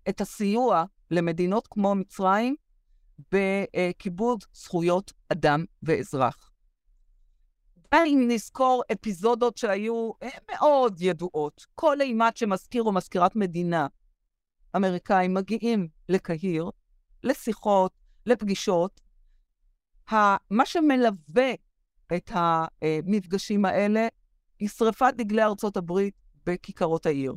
את 0.10 0.22
הסיוע 0.22 0.84
למדינות 1.12 1.68
כמו 1.68 1.96
מצרים 1.96 2.56
בכיבוד 3.32 4.44
זכויות 4.54 5.14
אדם 5.30 5.66
ואזרח. 5.84 6.49
אם 7.96 8.26
נזכור 8.28 8.84
אפיזודות 8.92 9.58
שהיו 9.58 10.12
מאוד 10.52 11.02
ידועות, 11.02 11.66
כל 11.76 12.02
אימת 12.02 12.38
שמזכיר 12.38 12.84
או 12.84 12.92
מזכירת 12.92 13.36
מדינה 13.36 13.88
אמריקאים 14.76 15.34
מגיעים 15.34 15.88
לקהיר, 16.10 16.70
לשיחות, 17.24 17.92
לפגישות, 18.26 19.02
מה 20.50 20.66
שמלווה 20.66 21.54
את 22.16 22.32
המפגשים 22.34 23.66
האלה 23.66 24.08
היא 24.60 24.70
שרפת 24.70 25.14
דגלי 25.18 25.44
ארצות 25.44 25.78
הברית 25.78 26.14
בכיכרות 26.46 27.06
העיר. 27.06 27.36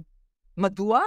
מדוע? 0.57 1.01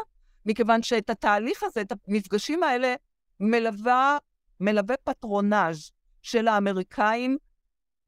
מכיוון 0.46 0.84
שאת 0.84 1.10
התהליך 1.10 1.64
הזה, 1.64 1.82
את 1.82 1.92
המפגשים 2.08 2.64
האלה, 2.64 2.96
מלווה, 3.40 4.18
מלווה 4.60 4.96
פטרונאז' 5.04 5.92
של 6.22 6.48
האמריקאים 6.48 7.38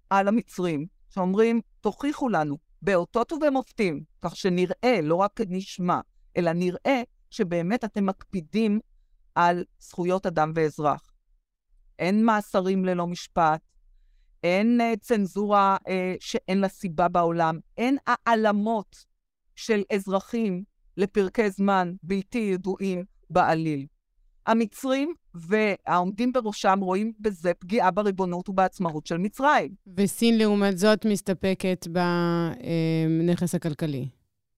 על 0.09 0.27
המצרים. 0.27 0.96
שאומרים, 1.09 1.61
תוכיחו 1.81 2.29
לנו 2.29 2.57
באותות 2.81 3.31
ובמופתים, 3.31 4.03
כך 4.21 4.35
שנראה, 4.35 5.01
לא 5.03 5.15
רק 5.15 5.39
נשמע, 5.47 5.99
אלא 6.37 6.53
נראה 6.53 7.01
שבאמת 7.29 7.83
אתם 7.83 8.05
מקפידים 8.05 8.79
על 9.35 9.63
זכויות 9.79 10.25
אדם 10.25 10.51
ואזרח. 10.55 11.13
אין 11.99 12.25
מאסרים 12.25 12.85
ללא 12.85 13.07
משפט, 13.07 13.61
אין 14.43 14.81
uh, 14.81 14.99
צנזורה 14.99 15.77
uh, 15.87 15.91
שאין 16.19 16.59
לה 16.59 16.67
סיבה 16.67 17.07
בעולם, 17.07 17.59
אין 17.77 17.97
העלמות 18.07 19.05
של 19.55 19.81
אזרחים 19.93 20.63
לפרקי 20.97 21.49
זמן 21.49 21.93
בלתי 22.03 22.37
ידועים 22.37 23.03
בעליל. 23.29 23.85
המצרים 24.47 25.13
והעומדים 25.39 26.33
בראשם 26.33 26.79
רואים 26.81 27.13
בזה 27.19 27.53
פגיעה 27.53 27.91
בריבונות 27.91 28.49
ובעצמאות 28.49 29.05
של 29.05 29.17
מצרים. 29.17 29.75
וסין, 29.97 30.37
לעומת 30.37 30.77
זאת, 30.77 31.05
מסתפקת 31.05 31.87
בנכס 31.87 33.55
הכלכלי. 33.55 34.07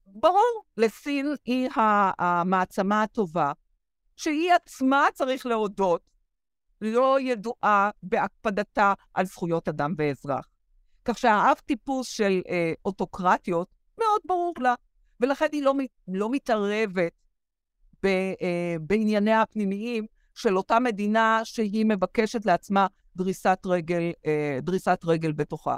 ברור, 0.05 0.63
לסין 0.77 1.35
היא 1.45 1.69
המעצמה 2.19 3.03
הטובה, 3.03 3.51
שהיא 4.15 4.51
עצמה, 4.53 5.05
צריך 5.13 5.45
להודות, 5.45 6.01
לא 6.81 7.17
ידועה 7.19 7.89
בהקפדתה 8.03 8.93
על 9.13 9.25
זכויות 9.25 9.67
אדם 9.67 9.93
ואזרח. 9.97 10.47
כך 11.05 11.17
שהאב 11.17 11.55
טיפוס 11.65 12.07
של 12.07 12.41
אה, 12.49 12.73
אוטוקרטיות 12.85 13.67
מאוד 13.99 14.21
ברור 14.25 14.53
לה, 14.59 14.73
ולכן 15.19 15.47
היא 15.51 15.63
לא, 15.63 15.73
לא 16.07 16.29
מתערבת 16.31 17.11
ב, 18.03 18.07
אה, 18.41 18.75
בענייניה 18.81 19.41
הפנימיים 19.41 20.05
של 20.39 20.57
אותה 20.57 20.79
מדינה 20.79 21.41
שהיא 21.43 21.85
מבקשת 21.85 22.45
לעצמה 22.45 22.87
דריסת 23.15 23.59
רגל, 23.65 24.11
אה, 24.25 24.59
דריסת 24.61 24.99
רגל 25.03 25.31
בתוכה. 25.31 25.77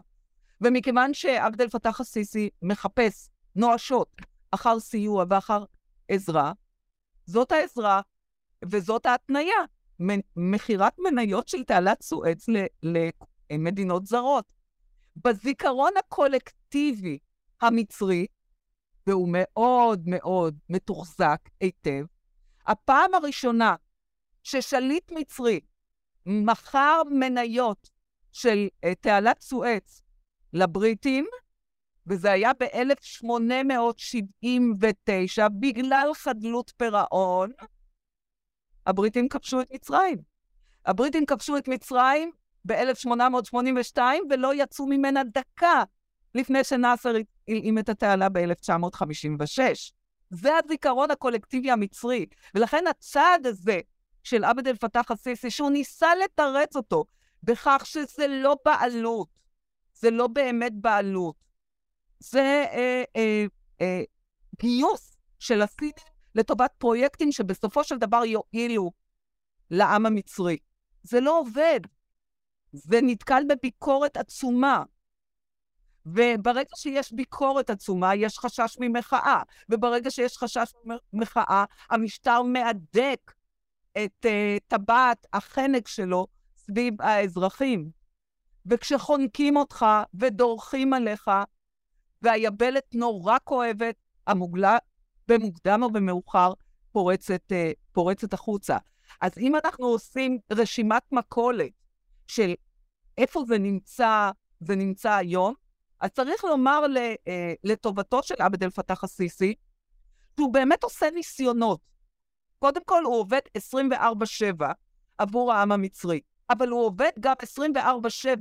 ומכיוון 0.62 1.14
שעבד 1.14 1.62
אל 1.62 1.70
פתח 1.70 2.02
א-סיסי 2.02 2.50
מחפש 2.62 3.30
נואשות 3.56 4.16
אחר 4.52 4.80
סיוע 4.80 5.26
ואחר 5.30 5.64
עזרה, 6.08 6.54
זאת 7.26 7.52
העזרה 7.52 8.02
וזאת 8.66 9.06
ההתניה, 9.06 9.56
מכירת 10.36 10.94
מניות 11.00 11.48
של 11.48 11.64
תעלת 11.64 12.04
סואץ 12.04 12.46
למדינות 13.52 14.06
זרות. 14.06 14.46
בזיכרון 15.16 15.92
הקולקטיבי 16.00 17.20
המצרי, 17.62 18.26
והוא 19.08 19.30
מאוד 19.32 20.04
מאוד 20.06 20.58
מתוחזק 20.70 21.40
היטב, 21.60 22.06
הפעם 22.68 23.14
הראשונה 23.14 23.76
ששליט 24.44 25.12
מצרי 25.12 25.60
מכר 26.26 27.02
מניות 27.12 27.90
של 28.32 28.68
uh, 28.86 28.90
תעלת 29.02 29.42
סואץ 29.42 30.02
לבריטים, 30.54 31.26
וזה 32.08 32.32
היה 32.32 32.52
ב-1879, 32.60 35.50
בגלל 35.60 36.10
חדלות 36.14 36.72
פירעון, 36.78 37.52
הבריטים 38.86 39.30
כבשו 39.30 39.62
את 39.62 39.68
מצרים. 39.74 40.18
הבריטים 40.86 41.26
כבשו 41.26 41.58
את 41.58 41.68
מצרים 41.68 42.32
ב-1882 42.66 44.00
ולא 44.30 44.52
יצאו 44.56 44.88
ממנה 44.88 45.22
דקה 45.24 45.84
לפני 46.36 46.64
שנאסר 46.64 47.14
הלאים 47.48 47.80
את 47.80 47.90
התעלה 47.90 48.30
ב-1956. 48.30 49.60
זה 50.30 50.52
הזיכרון 50.66 51.12
הקולקטיבי 51.12 51.72
המצרי. 51.72 52.26
ולכן 52.56 52.84
הצעד 52.90 53.48
הזה 53.48 53.80
של 54.24 54.44
עבד 54.44 54.68
אל 54.68 54.76
פתאח 54.76 55.12
א-סיסי, 55.12 55.52
שהוא 55.52 55.72
ניסה 55.72 56.16
לתרץ 56.16 56.76
אותו 56.76 57.06
בכך 57.44 57.82
שזה 57.86 58.28
לא 58.28 58.56
בעלות, 58.66 59.28
זה 59.94 60.12
לא 60.12 60.28
באמת 60.28 60.74
בעלות. 60.76 61.36
זה 62.20 62.66
אה, 62.72 63.04
אה, 63.16 63.46
אה, 63.82 64.02
גיוס 64.62 65.18
של 65.40 65.62
הסינים 65.62 65.94
לטובת 66.36 66.72
פרויקטים 66.78 67.32
שבסופו 67.32 67.84
של 67.84 67.98
דבר 67.98 68.22
יועילו 68.26 68.92
לעם 69.72 70.06
המצרי. 70.06 70.58
זה 71.04 71.20
לא 71.20 71.40
עובד. 71.40 71.80
זה 72.72 73.00
נתקל 73.04 73.44
בביקורת 73.50 74.18
עצומה. 74.18 74.84
וברגע 76.06 76.76
שיש 76.76 77.14
ביקורת 77.14 77.70
עצומה, 77.70 78.16
יש 78.16 78.40
חשש 78.40 78.78
ממחאה. 78.80 79.42
וברגע 79.70 80.12
שיש 80.12 80.38
חשש 80.38 80.74
ממחאה, 81.14 81.66
המשטר 81.90 82.42
מהדק 82.42 83.32
את 83.98 84.26
uh, 84.26 84.60
טבעת 84.68 85.28
החנק 85.34 85.88
שלו 85.88 86.28
סביב 86.58 87.02
האזרחים. 87.02 87.90
וכשחונקים 88.66 89.58
אותך 89.58 89.86
ודורכים 90.14 90.94
עליך, 90.94 91.32
והיבלת 92.22 92.86
נורא 92.94 93.38
כואבת, 93.44 93.96
המוגלה 94.28 94.78
במוקדם 95.28 95.84
או 95.84 95.92
במאוחר 95.92 96.54
פורצת, 96.92 97.42
uh, 97.52 97.76
פורצת 97.92 98.34
החוצה. 98.34 98.78
אז 99.22 99.32
אם 99.38 99.56
אנחנו 99.56 99.86
עושים 99.86 100.38
רשימת 100.52 101.04
מכולת 101.12 101.72
של 102.28 102.54
איפה 103.18 103.44
זה 103.48 103.58
נמצא, 103.58 104.32
זה 104.60 104.76
נמצא 104.76 105.12
היום, 105.12 105.54
אז 106.02 106.10
צריך 106.10 106.44
לומר 106.44 106.80
אה, 107.28 107.54
לטובתו 107.64 108.24
של 108.24 108.36
עבד 108.40 108.64
אל-פתאח 108.64 109.04
א-סיסי, 109.04 109.56
שהוא 110.36 110.54
באמת 110.54 110.84
עושה 110.84 111.10
ניסיונות. 111.16 111.80
קודם 112.62 112.82
כל, 112.86 113.04
הוא 113.04 113.16
עובד 113.16 113.40
24-7 113.58 114.64
עבור 115.18 115.54
העם 115.54 115.72
המצרי, 115.72 116.20
אבל 116.50 116.70
הוא 116.70 116.86
עובד 116.86 117.12
גם 117.20 117.34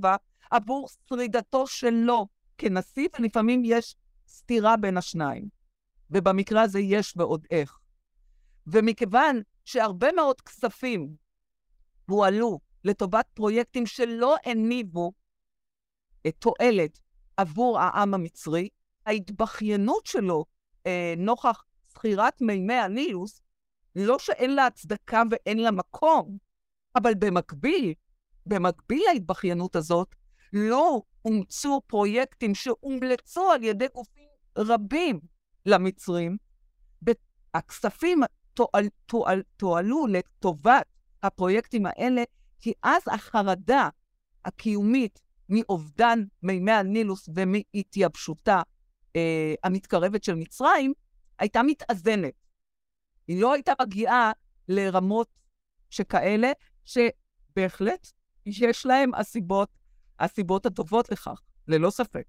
24-7 0.04 0.06
עבור 0.50 0.88
שרידתו 1.08 1.66
שלו 1.66 2.26
כנשיא, 2.58 3.08
ולפעמים 3.18 3.62
יש 3.64 3.96
סתירה 4.28 4.76
בין 4.76 4.96
השניים. 4.96 5.48
ובמקרה 6.10 6.62
הזה 6.62 6.80
יש 6.80 7.14
ועוד 7.16 7.46
איך. 7.50 7.78
ומכיוון 8.66 9.40
שהרבה 9.64 10.12
מאוד 10.12 10.40
כספים 10.40 11.14
הועלו 12.08 12.60
לטובת 12.84 13.26
פרויקטים 13.34 13.86
שלא 13.86 14.36
הניבו 14.44 15.12
תועלת 16.38 17.00
עבור 17.36 17.80
העם 17.80 18.14
המצרי, 18.14 18.68
ההתבכיינות 19.06 20.06
שלו 20.06 20.44
אה, 20.86 21.14
נוכח 21.16 21.64
זכירת 21.88 22.40
מימי 22.40 22.74
הנילוס, 22.74 23.40
לא 23.96 24.18
שאין 24.18 24.54
לה 24.54 24.66
הצדקה 24.66 25.22
ואין 25.30 25.58
לה 25.58 25.70
מקום, 25.70 26.36
אבל 26.96 27.14
במקביל, 27.14 27.94
במקביל 28.46 29.02
להתבכיינות 29.12 29.76
הזאת, 29.76 30.14
לא 30.52 31.02
אומצו 31.24 31.80
פרויקטים 31.86 32.54
שהומלצו 32.54 33.50
על 33.50 33.64
ידי 33.64 33.86
גופים 33.94 34.28
רבים 34.58 35.20
למצרים. 35.66 36.36
הכספים 37.54 38.20
תועל, 38.54 38.88
תועל, 39.06 39.42
תועלו 39.56 40.06
לטובת 40.06 40.86
הפרויקטים 41.22 41.86
האלה, 41.86 42.22
כי 42.60 42.72
אז 42.82 43.02
החרדה 43.10 43.88
הקיומית 44.44 45.20
מאובדן 45.48 46.24
מימי 46.42 46.72
הנילוס 46.72 47.28
ומהתייבשותה 47.34 48.62
אה, 49.16 49.54
המתקרבת 49.64 50.24
של 50.24 50.34
מצרים, 50.34 50.92
הייתה 51.38 51.62
מתאזנת. 51.62 52.34
היא 53.30 53.42
לא 53.42 53.52
הייתה 53.52 53.72
מגיעה 53.82 54.32
לרמות 54.68 55.26
שכאלה, 55.90 56.52
שבהחלט 56.84 58.06
יש 58.46 58.86
להם 58.86 59.14
הסיבות, 59.14 59.68
הסיבות 60.20 60.66
הטובות 60.66 61.10
לכך, 61.10 61.40
ללא 61.68 61.90
ספק. 61.90 62.24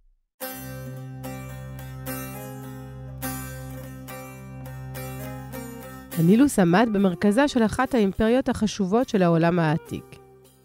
הנילוס 6.19 6.59
עמד 6.59 6.87
במרכזה 6.93 7.47
של 7.47 7.65
אחת 7.65 7.93
האימפריות 7.93 8.49
החשובות 8.49 9.09
של 9.09 9.23
העולם 9.23 9.59
העתיק. 9.59 10.05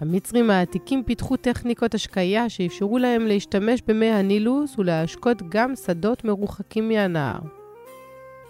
המצרים 0.01 0.51
העתיקים 0.51 1.05
פיתחו 1.05 1.37
טכניקות 1.37 1.95
השקיה 1.95 2.49
שאפשרו 2.49 2.99
להם 2.99 3.27
להשתמש 3.27 3.83
במי 3.87 4.11
הנילוס 4.11 4.79
ולהשקות 4.79 5.43
גם 5.49 5.77
שדות 5.77 6.25
מרוחקים 6.25 6.89
מהנהר. 6.89 7.66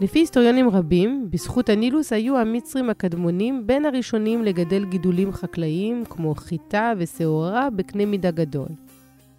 לפי 0.01 0.19
היסטוריונים 0.19 0.71
רבים, 0.71 1.27
בזכות 1.31 1.69
הנילוס 1.69 2.13
היו 2.13 2.39
המצרים 2.39 2.91
הקדמונים 2.91 3.67
בין 3.67 3.85
הראשונים 3.85 4.45
לגדל 4.45 4.85
גידולים 4.85 5.33
חקלאיים 5.33 6.05
כמו 6.11 6.35
חיטה 6.35 6.93
ושעורה 6.99 7.71
בקנה 7.71 8.07
מידה 8.07 8.31
גדול. 8.31 8.69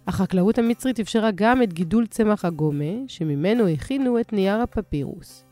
החקלאות 0.06 0.58
המצרית 0.58 1.00
אפשרה 1.00 1.30
גם 1.34 1.62
את 1.62 1.72
גידול 1.72 2.06
צמח 2.06 2.44
הגומה, 2.44 2.94
שממנו 3.06 3.68
הכינו 3.68 4.20
את 4.20 4.32
נייר 4.32 4.60
הפפירוס. 4.60 5.44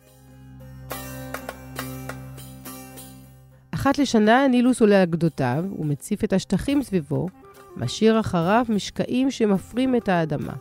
אחת 3.71 3.99
לשנה 3.99 4.45
הנילוס 4.45 4.81
עולה 4.81 5.03
על 5.03 5.07
גדותיו 5.07 5.65
ומציף 5.79 6.25
את 6.25 6.33
השטחים 6.33 6.83
סביבו, 6.83 7.27
משאיר 7.77 8.21
אחריו 8.21 8.67
משקעים 8.69 9.31
שמפרים 9.31 9.97
את 9.97 10.09
האדמה. 10.09 10.53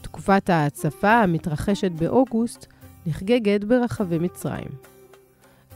תקופת 0.00 0.50
ההצפה 0.50 1.12
המתרחשת 1.12 1.90
באוגוסט 1.90 2.66
נחגגת 3.06 3.64
ברחבי 3.64 4.18
מצרים. 4.18 4.68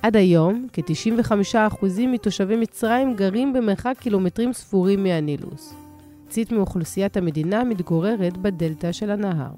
עד 0.02 0.16
היום, 0.16 0.66
כ-95% 0.72 1.86
מתושבי 2.08 2.56
מצרים 2.56 3.16
גרים 3.16 3.52
במרחק 3.52 3.94
קילומטרים 4.00 4.52
ספורים 4.52 5.02
מהנילוס. 5.02 5.74
צית 6.28 6.52
מאוכלוסיית 6.52 7.16
המדינה 7.16 7.64
מתגוררת 7.64 8.36
בדלתא 8.36 8.92
של 8.92 9.10
הנהר. 9.10 9.54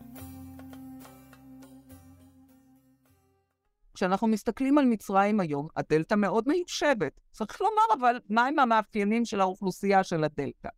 כשאנחנו 3.94 4.26
מסתכלים 4.26 4.78
על 4.78 4.84
מצרים 4.84 5.40
היום, 5.40 5.68
הדלתא 5.76 6.14
מאוד 6.14 6.44
מיושבת. 6.46 7.20
צריך 7.32 7.60
לומר, 7.60 8.00
אבל 8.00 8.20
מהם 8.30 8.58
המאפיינים 8.58 9.24
של 9.24 9.40
האוכלוסייה 9.40 10.04
של 10.04 10.24
הדלתא? 10.24 10.68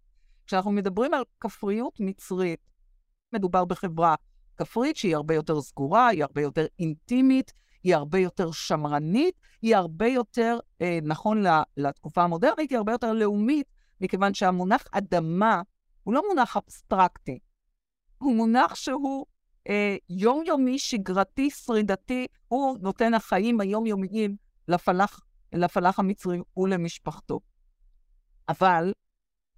כשאנחנו 0.46 0.70
מדברים 0.70 1.14
על 1.14 1.22
כפריות 1.40 2.00
מצרית, 2.00 2.60
מדובר 3.32 3.64
בחברה 3.64 4.14
כפרית 4.58 4.96
שהיא 4.96 5.16
הרבה 5.16 5.34
יותר 5.34 5.60
סגורה, 5.60 6.08
היא 6.08 6.22
הרבה 6.22 6.42
יותר 6.42 6.66
אינטימית, 6.78 7.52
היא 7.82 7.94
הרבה 7.94 8.18
יותר 8.18 8.50
שמרנית, 8.52 9.34
היא 9.62 9.76
הרבה 9.76 10.06
יותר, 10.06 10.58
אה, 10.82 10.98
נכון 11.02 11.44
לתקופה 11.76 12.22
המודרנית, 12.22 12.70
היא 12.70 12.76
הרבה 12.76 12.92
יותר 12.92 13.12
לאומית, 13.12 13.66
מכיוון 14.00 14.34
שהמונח 14.34 14.84
אדמה 14.92 15.62
הוא 16.02 16.14
לא 16.14 16.22
מונח 16.28 16.56
אבסטרקטי, 16.56 17.38
הוא 18.18 18.34
מונח 18.36 18.74
שהוא 18.74 19.26
אה, 19.68 19.96
יומיומי, 20.08 20.78
שגרתי, 20.78 21.50
שרידתי, 21.50 22.26
הוא 22.48 22.78
נותן 22.80 23.14
החיים 23.14 23.60
היומיומיים 23.60 24.36
לפלח, 24.68 25.20
לפלח 25.52 25.98
המצרי 25.98 26.38
ולמשפחתו. 26.56 27.40
אבל 28.48 28.92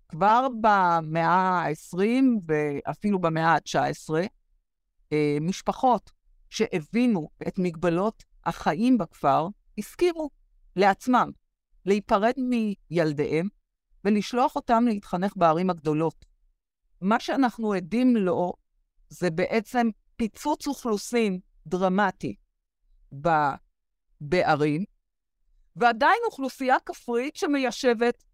כבר 0.08 0.46
במאה 0.60 1.28
ה-20 1.28 2.24
ואפילו 2.48 3.18
במאה 3.18 3.54
ה-19, 3.54 4.14
אה, 5.12 5.36
משפחות 5.40 6.10
שהבינו 6.50 7.28
את 7.48 7.58
מגבלות 7.58 8.24
החיים 8.44 8.98
בכפר, 8.98 9.48
הסכימו 9.78 10.30
לעצמם 10.76 11.30
להיפרד 11.86 12.34
מילדיהם 12.38 13.48
ולשלוח 14.04 14.56
אותם 14.56 14.84
להתחנך 14.86 15.32
בערים 15.36 15.70
הגדולות. 15.70 16.24
מה 17.00 17.20
שאנחנו 17.20 17.72
עדים 17.72 18.16
לו 18.16 18.52
זה 19.08 19.30
בעצם 19.30 19.88
פיצוץ 20.16 20.66
אוכלוסין 20.66 21.40
דרמטי 21.66 22.34
בערים, 24.20 24.84
ועדיין 25.76 26.18
אוכלוסייה 26.26 26.76
כפרית 26.86 27.36
שמיישבת 27.36 28.24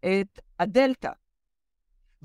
את 0.00 0.38
הדלתא. 0.60 1.10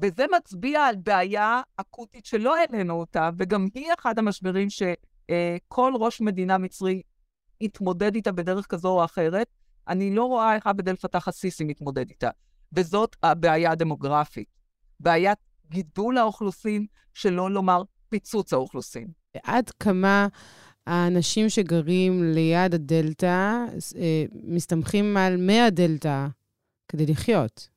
וזה 0.01 0.25
מצביע 0.37 0.81
על 0.81 0.95
בעיה 0.95 1.61
אקוטית 1.75 2.25
שלא 2.25 2.57
העלינו 2.57 2.93
אותה, 2.93 3.29
וגם 3.37 3.67
היא 3.73 3.87
אחד 3.99 4.19
המשברים 4.19 4.67
שכל 4.69 5.93
ראש 5.99 6.21
מדינה 6.21 6.57
מצרי 6.57 7.01
התמודד 7.61 8.15
איתה 8.15 8.31
בדרך 8.31 8.65
כזו 8.65 8.89
או 8.89 9.05
אחרת, 9.05 9.47
אני 9.87 10.15
לא 10.15 10.23
רואה 10.23 10.55
איך 10.55 10.67
עבד 10.67 10.89
אל 10.89 10.95
פתח 10.95 11.27
א-סיסי 11.27 11.63
מתמודד 11.63 12.09
איתה. 12.09 12.29
וזאת 12.73 13.15
הבעיה 13.23 13.71
הדמוגרפית. 13.71 14.47
בעיית 14.99 15.37
גידול 15.69 16.17
האוכלוסין, 16.17 16.85
שלא 17.13 17.51
לומר 17.51 17.83
פיצוץ 18.09 18.53
האוכלוסין. 18.53 19.07
עד 19.43 19.69
כמה 19.69 20.27
האנשים 20.87 21.49
שגרים 21.49 22.23
ליד 22.23 22.73
הדלתא 22.73 23.65
אה, 23.95 24.23
מסתמכים 24.43 25.17
על 25.17 25.37
מי 25.37 25.61
הדלתא 25.61 26.27
כדי 26.87 27.05
לחיות? 27.05 27.69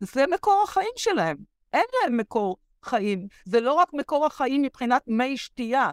זה 0.00 0.24
מקור 0.26 0.62
החיים 0.64 0.92
שלהם. 0.96 1.36
אין 1.72 1.84
להם 2.02 2.16
מקור 2.16 2.56
חיים. 2.82 3.28
זה 3.44 3.60
לא 3.60 3.72
רק 3.72 3.92
מקור 3.92 4.26
החיים 4.26 4.62
מבחינת 4.62 5.02
מי 5.06 5.36
שתייה. 5.36 5.90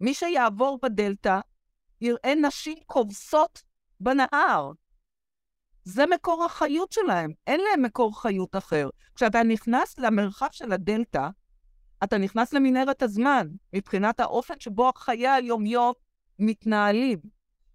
מי 0.00 0.14
שיעבור 0.14 0.78
בדלתא 0.82 1.40
יראה 2.00 2.34
נשים 2.34 2.78
כובסות 2.86 3.62
בנהר. 4.00 4.72
זה 5.84 6.04
מקור 6.06 6.44
החיות 6.44 6.92
שלהם, 6.92 7.32
אין 7.46 7.60
להם 7.60 7.82
מקור 7.82 8.20
חיות 8.20 8.56
אחר. 8.56 8.88
כשאתה 9.14 9.42
נכנס 9.42 9.98
למרחב 9.98 10.48
של 10.52 10.72
הדלתא, 10.72 11.28
אתה 12.04 12.18
נכנס 12.18 12.52
למנהרת 12.52 13.02
הזמן, 13.02 13.48
מבחינת 13.72 14.20
האופן 14.20 14.54
שבו 14.60 14.88
החיי 14.88 15.28
היום-יום 15.28 15.92
מתנהלים. 16.38 17.18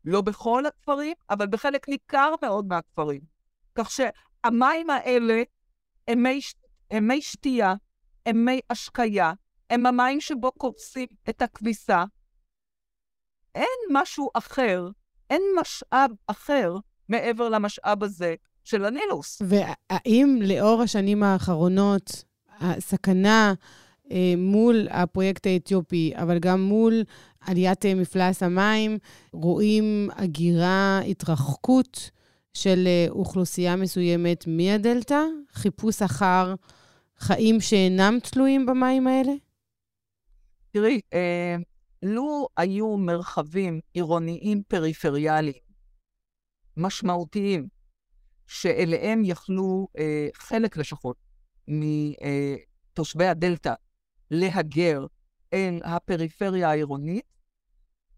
לא 0.05 0.21
בכל 0.21 0.65
הכפרים, 0.65 1.13
אבל 1.29 1.47
בחלק 1.47 1.89
ניכר 1.89 2.33
מאוד 2.41 2.67
מהכפרים. 2.67 3.21
כך 3.75 3.91
שהמים 4.45 4.89
האלה 4.89 5.43
הם 6.07 6.23
מי, 6.23 6.39
הם 6.91 7.07
מי 7.07 7.21
שתייה, 7.21 7.73
הם 8.25 8.45
מי 8.45 8.59
השקיה, 8.69 9.33
הם 9.69 9.85
המים 9.85 10.21
שבו 10.21 10.51
כובסים 10.57 11.07
את 11.29 11.41
הכביסה. 11.41 12.03
אין 13.55 13.79
משהו 13.91 14.29
אחר, 14.33 14.89
אין 15.29 15.41
משאב 15.61 16.11
אחר 16.27 16.75
מעבר 17.09 17.49
למשאב 17.49 18.03
הזה 18.03 18.35
של 18.63 18.85
הנילוס. 18.85 19.41
והאם 19.47 20.39
לאור 20.41 20.81
השנים 20.81 21.23
האחרונות, 21.23 22.23
הסכנה 22.59 23.53
אה, 24.11 24.33
מול 24.37 24.87
הפרויקט 24.89 25.47
האתיופי, 25.47 26.13
אבל 26.15 26.39
גם 26.39 26.61
מול 26.61 27.03
עליית 27.41 27.85
מפלס 27.85 28.43
המים, 28.43 28.97
רואים 29.33 30.09
הגירה, 30.15 30.99
התרחקות 30.99 32.11
של 32.53 32.83
אה, 32.87 33.05
אוכלוסייה 33.09 33.75
מסוימת 33.75 34.43
מהדלתא? 34.47 35.23
חיפוש 35.51 36.01
אחר 36.01 36.55
חיים 37.17 37.61
שאינם 37.61 38.17
תלויים 38.23 38.65
במים 38.65 39.07
האלה? 39.07 39.31
תראי, 40.71 41.01
אה, 41.13 41.55
לו 42.03 42.47
היו 42.57 42.97
מרחבים 42.97 43.79
עירוניים 43.93 44.63
פריפריאליים 44.67 45.71
משמעותיים, 46.77 47.67
שאליהם 48.47 49.21
יכלו 49.25 49.87
אה, 49.97 50.27
חלק 50.33 50.77
לשחות 50.77 51.17
מתושבי 51.67 53.25
הדלתא 53.25 53.73
להגר 54.31 55.05
אל 55.53 55.79
הפריפריה 55.83 56.69
העירונית, 56.69 57.25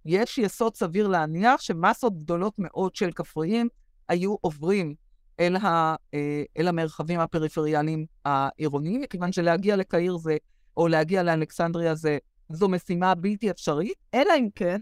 יש 0.05 0.37
יסוד 0.37 0.75
סביר 0.75 1.07
להניח 1.07 1.61
שמסות 1.61 2.17
גדולות 2.17 2.53
מאוד 2.57 2.95
של 2.95 3.11
כפריים 3.11 3.67
היו 4.09 4.35
עוברים 4.41 4.95
אל, 5.39 5.55
ה, 5.55 5.95
אה, 6.13 6.43
אל 6.57 6.67
המרחבים 6.67 7.19
הפריפריאליים 7.19 8.05
העירוניים, 8.25 9.01
מכיוון 9.01 9.31
שלהגיע 9.31 9.75
לקהיר 9.75 10.17
זה, 10.17 10.37
או 10.77 10.87
להגיע 10.87 11.23
לאלכסנדריה 11.23 11.95
זה, 11.95 12.17
זו 12.49 12.69
משימה 12.69 13.15
בלתי 13.15 13.51
אפשרית, 13.51 13.97
אלא 14.13 14.33
אם 14.39 14.49
כן 14.55 14.81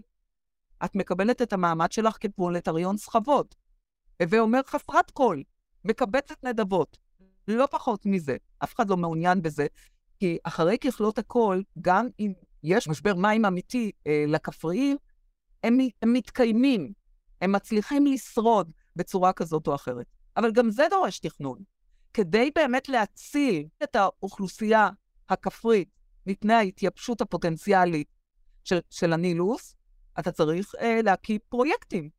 את 0.84 0.94
מקבלת 0.94 1.42
את 1.42 1.52
המעמד 1.52 1.92
שלך 1.92 2.16
כפרולטריון 2.20 2.96
סחבות. 2.96 3.54
הווה 4.22 4.40
אומר 4.40 4.60
חסרת 4.66 5.10
כל, 5.10 5.42
מקבצת 5.84 6.44
נדבות. 6.44 6.98
לא 7.48 7.66
פחות 7.66 8.06
מזה. 8.06 8.36
אף 8.64 8.74
אחד 8.74 8.90
לא 8.90 8.96
מעוניין 8.96 9.42
בזה, 9.42 9.66
כי 10.18 10.38
אחרי 10.44 10.78
ככלות 10.78 11.18
הכל, 11.18 11.62
גם 11.80 12.08
אם 12.20 12.32
יש 12.62 12.88
משבר 12.88 13.14
מים 13.14 13.44
אמיתי 13.44 13.92
אה, 14.06 14.24
לכפריים, 14.28 14.96
הם, 15.64 15.78
הם 16.02 16.12
מתקיימים, 16.12 16.92
הם 17.40 17.52
מצליחים 17.52 18.06
לשרוד 18.06 18.70
בצורה 18.96 19.32
כזאת 19.32 19.66
או 19.66 19.74
אחרת. 19.74 20.06
אבל 20.36 20.52
גם 20.52 20.70
זה 20.70 20.86
דורש 20.90 21.18
תכנון. 21.18 21.58
כדי 22.14 22.50
באמת 22.54 22.88
להציל 22.88 23.66
את 23.82 23.96
האוכלוסייה 23.96 24.90
הכפרית 25.28 25.88
מפני 26.26 26.54
ההתייבשות 26.54 27.20
הפוטנציאלית 27.20 28.08
של, 28.64 28.78
של 28.90 29.12
הנילוס, 29.12 29.74
אתה 30.18 30.32
צריך 30.32 30.74
אה, 30.80 31.00
להקים 31.02 31.38
פרויקטים. 31.48 32.10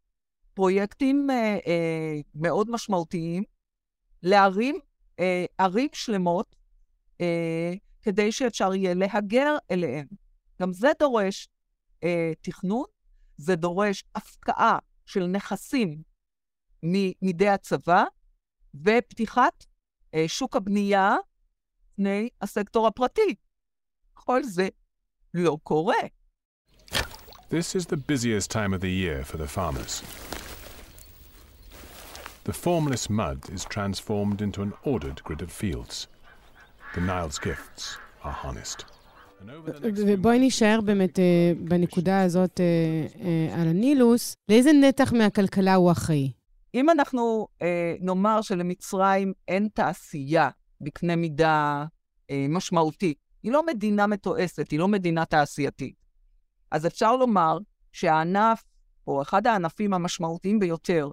פרויקטים 0.54 1.30
אה, 1.30 1.58
אה, 1.68 2.20
מאוד 2.36 2.70
משמעותיים 2.70 3.44
לערים, 4.24 4.80
אה, 5.20 5.46
ערים 5.58 5.90
שלמות, 5.94 6.56
אה, 7.22 7.74
כדי 8.02 8.32
שאפשר 8.32 8.74
יהיה 8.74 8.94
להגר 8.94 9.56
אליהן. 9.72 10.08
גם 10.62 10.74
זה 10.74 10.92
דורש 11.00 11.48
אה, 12.04 12.32
תכנון, 12.42 12.86
זה 13.38 13.56
דורש 13.56 14.04
הפקעה 14.16 14.78
של 15.06 15.28
נכסים 15.28 16.02
מידי 16.84 17.50
הצבא, 17.50 18.04
ופתיחת 18.76 19.66
אה, 20.14 20.28
שוק 20.28 20.56
הבנייה 20.56 21.16
לפני 21.94 22.30
הסקטור 22.42 22.88
הפרטי. 22.88 23.36
כל 24.14 24.44
זה 24.44 24.68
לא 25.34 25.58
קורה. 25.64 26.04
This 27.50 27.76
is 27.76 27.86
the 27.86 27.98
busiest 27.98 28.50
time 28.52 28.74
of 28.74 28.82
the 28.82 28.94
year 29.04 29.24
for 29.24 29.38
the 29.38 29.48
farmers. 29.48 30.02
The 32.46 32.54
formless 32.54 33.10
mud 33.10 33.40
is 33.56 33.64
transformed 33.76 34.42
into 34.42 34.62
an 34.62 34.74
ordered 34.84 35.24
grid 35.24 35.42
of 35.42 35.52
fields. 35.52 36.08
The 36.96 37.02
Nile's 37.02 37.40
gifts 37.40 37.98
are 38.24 38.36
harnessed. 38.44 38.86
ובואי 40.08 40.40
נישאר 40.40 40.82
באמת 40.82 41.20
בנקודה 41.58 42.22
הזאת 42.22 42.60
על 43.54 43.68
הנילוס. 43.68 44.36
לאיזה 44.50 44.72
נתח 44.74 45.14
מהכלכלה 45.14 45.76
הוא 45.76 45.92
אחראי? 45.92 46.32
אם 46.74 46.90
אנחנו 46.90 47.48
אה, 47.62 47.96
נאמר 48.00 48.42
שלמצרים 48.42 49.34
אין 49.48 49.68
תעשייה 49.74 50.50
בקנה 50.82 51.16
מידה 51.16 51.86
אה, 52.30 52.46
משמעותי, 52.50 53.14
היא 53.44 53.52
לא 53.52 53.66
מדינה 53.66 54.08
מתועסת, 54.08 54.72
היא 54.72 54.80
לא 54.80 54.88
מדינה 54.88 55.26
תעשייתית, 55.26 55.96
אז 56.72 56.86
אפשר 56.86 57.16
לומר 57.16 57.58
שהענף, 57.92 58.64
או 59.08 59.22
אחד 59.22 59.48
הענפים 59.48 59.94
המשמעותיים 59.94 60.60
ביותר 60.60 61.12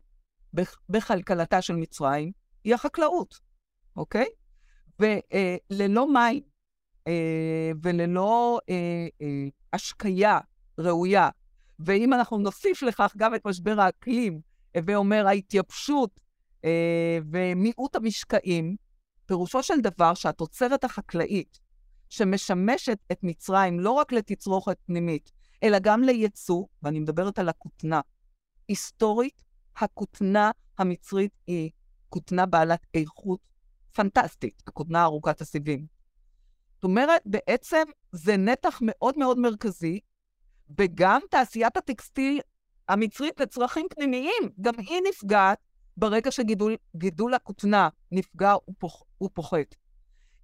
בכלכלתה 0.89 1.63
של 1.63 1.77
מצרים, 1.77 2.33
היא 2.65 2.75
החקלאות, 2.75 3.41
אוקיי? 3.97 4.27
וללא 4.99 6.01
אה, 6.03 6.13
מים 6.13 6.43
אה, 7.07 7.71
וללא 7.83 8.61
אה, 8.71 9.07
אה, 9.23 9.49
השקיה 9.73 10.39
ראויה, 10.79 11.29
ואם 11.79 12.13
אנחנו 12.13 12.39
נוסיף 12.39 12.83
לכך 12.83 13.15
גם 13.17 13.35
את 13.35 13.47
משבר 13.47 13.81
האקלים, 13.81 14.41
הווה 14.77 14.97
אומר 14.97 15.27
ההתייבשות 15.27 16.21
אה, 16.65 17.19
ומיעוט 17.31 17.97
המשקעים, 17.97 18.77
פירושו 19.27 19.63
של 19.63 19.81
דבר 19.81 20.15
שהתוצרת 20.15 20.85
החקלאית 20.85 21.61
שמשמשת 22.09 22.99
את 23.13 23.19
מצרים 23.23 23.81
לא 23.81 23.91
רק 23.91 24.13
לתצרוכת 24.13 24.77
פנימית, 24.87 25.33
אלא 25.63 25.79
גם 25.79 26.03
לייצוא, 26.03 26.65
ואני 26.83 27.01
מדברת 27.01 27.39
על 27.39 27.49
הכותנה. 27.49 28.01
היסטורית, 28.69 29.45
הכותנה 29.77 30.51
המצרית 30.79 31.33
היא 31.47 31.71
כותנה 32.09 32.47
בעלת 32.47 32.87
איכות 32.95 33.41
פנטסטית, 33.93 34.63
הכותנה 34.67 35.05
ארוכת 35.05 35.41
הסיבים. 35.41 35.87
זאת 36.75 36.85
אומרת, 36.85 37.23
בעצם 37.27 37.83
זה 38.13 38.37
נתח 38.37 38.79
מאוד 38.83 39.19
מאוד 39.19 39.39
מרכזי, 39.39 40.01
וגם 40.79 41.21
תעשיית 41.31 41.77
הטקסטיל 41.77 42.41
המצרית 42.91 43.41
לצרכים 43.41 43.87
פנימיים, 43.91 44.51
גם 44.61 44.75
היא 44.79 45.01
נפגעת 45.09 45.59
ברגע 45.97 46.31
שגידול 46.31 47.35
הכותנה 47.35 47.89
נפגע 48.13 48.55
ופוח, 48.71 49.03
ופוחת. 49.23 49.75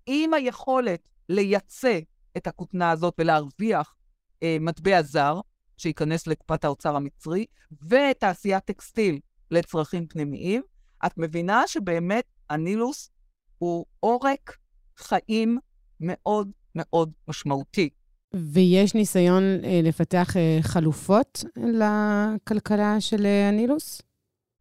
עם 0.07 0.35
היכולת 0.35 1.09
לייצא 1.29 1.99
את 2.37 2.47
הכותנה 2.47 2.91
הזאת 2.91 3.15
ולהרוויח 3.19 3.95
אה, 4.43 4.57
מטבע 4.61 5.03
זר, 5.03 5.41
שייכנס 5.77 6.27
לקופת 6.27 6.65
האוצר 6.65 6.97
המצרי, 6.97 7.47
ותעשיית 7.89 8.65
טקסטיל 8.65 9.21
לצרכים 9.51 10.07
פנימיים, 10.07 10.63
את 11.07 11.13
מבינה 11.17 11.67
שבאמת 11.67 12.25
הנילוס 12.51 13.11
הוא 13.59 13.87
עורק 14.01 14.57
חיים 14.97 15.59
מאוד 16.01 16.51
מאוד 16.75 17.13
משמעותי. 17.29 17.91
ויש 18.35 18.95
ניסיון 18.95 19.43
אה, 19.43 19.81
לפתח 19.83 20.37
אה, 20.37 20.59
חלופות 20.63 21.45
לכלכלה 21.57 23.01
של 23.01 23.27
אה, 23.27 23.49
הנילוס? 23.49 24.03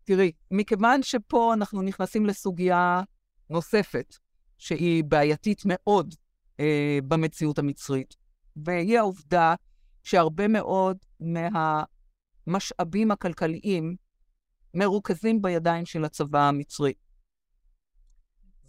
תראי, 0.03 0.31
מכיוון 0.51 1.03
שפה 1.03 1.53
אנחנו 1.53 1.81
נכנסים 1.81 2.25
לסוגיה 2.25 3.01
נוספת, 3.49 4.15
שהיא 4.57 5.03
בעייתית 5.03 5.61
מאוד 5.65 6.15
אה, 6.59 6.99
במציאות 7.07 7.59
המצרית, 7.59 8.15
והיא 8.55 8.97
העובדה 8.99 9.55
שהרבה 10.03 10.47
מאוד 10.47 10.97
מהמשאבים 12.47 13.11
הכלכליים 13.11 13.95
מרוכזים 14.73 15.41
בידיים 15.41 15.85
של 15.85 16.05
הצבא 16.05 16.47
המצרי. 16.47 16.93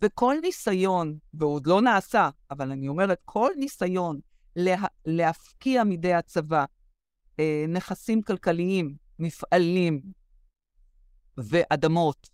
וכל 0.03 0.37
ניסיון, 0.43 1.19
ועוד 1.35 1.67
לא 1.67 1.83
נעשה, 1.83 2.31
אבל 2.51 2.71
אני 2.71 2.89
אומרת, 2.89 3.21
כל 3.25 3.51
ניסיון 3.57 4.21
לה, 4.57 4.87
להפקיע 5.07 5.85
מידי 5.85 6.15
הצבא 6.15 6.65
אה, 7.41 7.65
נכסים 7.69 8.23
כלכליים, 8.23 8.97
מפעלים 9.19 10.01
ואדמות, 11.39 12.31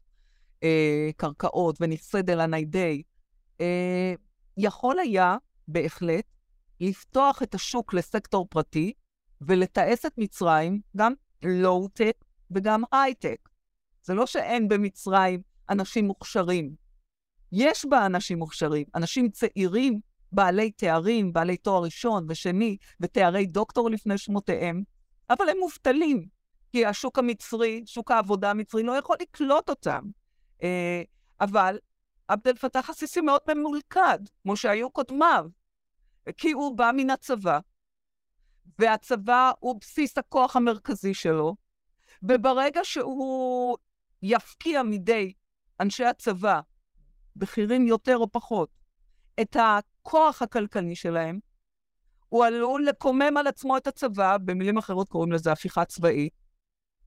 אה, 0.63 1.11
קרקעות 1.17 1.77
ונכסי 1.81 2.23
דלא 2.23 2.49
ניידי, 2.49 3.03
אה, 3.61 4.15
יכול 4.57 4.99
היה 4.99 5.37
בהחלט 5.69 6.25
לפתוח 6.81 7.43
את 7.43 7.55
השוק 7.55 7.95
לסקטור 7.95 8.47
פרטי 8.51 8.93
ולתעש 9.41 10.07
את 10.07 10.13
מצרים 10.19 10.81
גם 10.97 11.13
לואו-טק 11.43 12.25
וגם 12.51 12.83
הייטק. 12.93 13.49
זה 14.03 14.15
לא 14.15 14.27
שאין 14.27 14.69
במצרים 14.69 15.43
אנשים 15.71 16.05
מוכשרים. 16.07 16.75
יש 17.53 17.87
בה 17.87 18.07
אנשים 18.07 18.39
מוכשרים, 18.39 18.87
אנשים 18.95 19.31
צעירים, 19.31 20.01
בעלי 20.33 20.71
תארים, 20.71 21.33
בעלי 21.33 21.57
תואר 21.57 21.83
ראשון 21.83 22.27
ושני, 22.29 22.77
ותארי 23.01 23.47
דוקטור 23.47 23.90
לפני 23.90 24.18
שמותיהם, 24.18 24.83
אבל 25.31 25.49
הם 25.49 25.57
מובטלים, 25.61 26.27
כי 26.73 26.87
השוק 26.87 27.18
המצרי, 27.18 27.83
שוק 27.87 28.11
העבודה 28.11 28.51
המצרי, 28.51 28.83
לא 28.83 28.92
יכול 28.92 29.16
לקלוט 29.21 29.71
אותם. 29.71 30.03
אה, 30.62 31.03
אבל 31.40 31.79
עבד 32.29 32.49
אל 32.49 32.55
פתח 32.55 32.90
הסיסי 32.90 33.21
מאוד 33.21 33.40
ממולכד, 33.49 34.18
כמו 34.42 34.57
שהיו 34.57 34.90
קודמיו, 34.90 35.47
כי 36.37 36.53
הוא 36.53 36.77
בא 36.77 36.90
מן 36.97 37.11
הצבא, 37.11 37.59
והצבא 38.79 39.53
הוא 39.61 39.81
בסיס 39.81 40.18
הכוח 40.18 40.57
המרכזי 40.57 41.14
שלו, 41.14 41.57
וברגע 42.23 42.81
שהוא 42.85 43.77
יפקיע 44.23 44.83
מידי 44.83 45.33
אנשי 45.81 46.05
הצבא, 46.05 46.61
בכירים 47.37 47.87
יותר 47.87 48.16
או 48.16 48.33
פחות, 48.33 48.68
את 49.40 49.57
הכוח 49.61 50.42
הכלכלי 50.42 50.97
שלהם, 50.97 51.38
הוא 52.29 52.45
עלול 52.45 52.87
לקומם 52.87 53.37
על 53.37 53.47
עצמו 53.47 53.77
את 53.77 53.87
הצבא, 53.87 54.37
במילים 54.38 54.79
אחרות 54.79 55.09
קוראים 55.09 55.33
לזה 55.33 55.53
הפיכה 55.53 55.85
צבאית, 55.85 56.33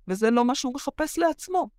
וזה 0.07 0.31
לא 0.31 0.45
מה 0.45 0.55
שהוא 0.55 0.73
מחפש 0.73 1.17
לעצמו. 1.17 1.69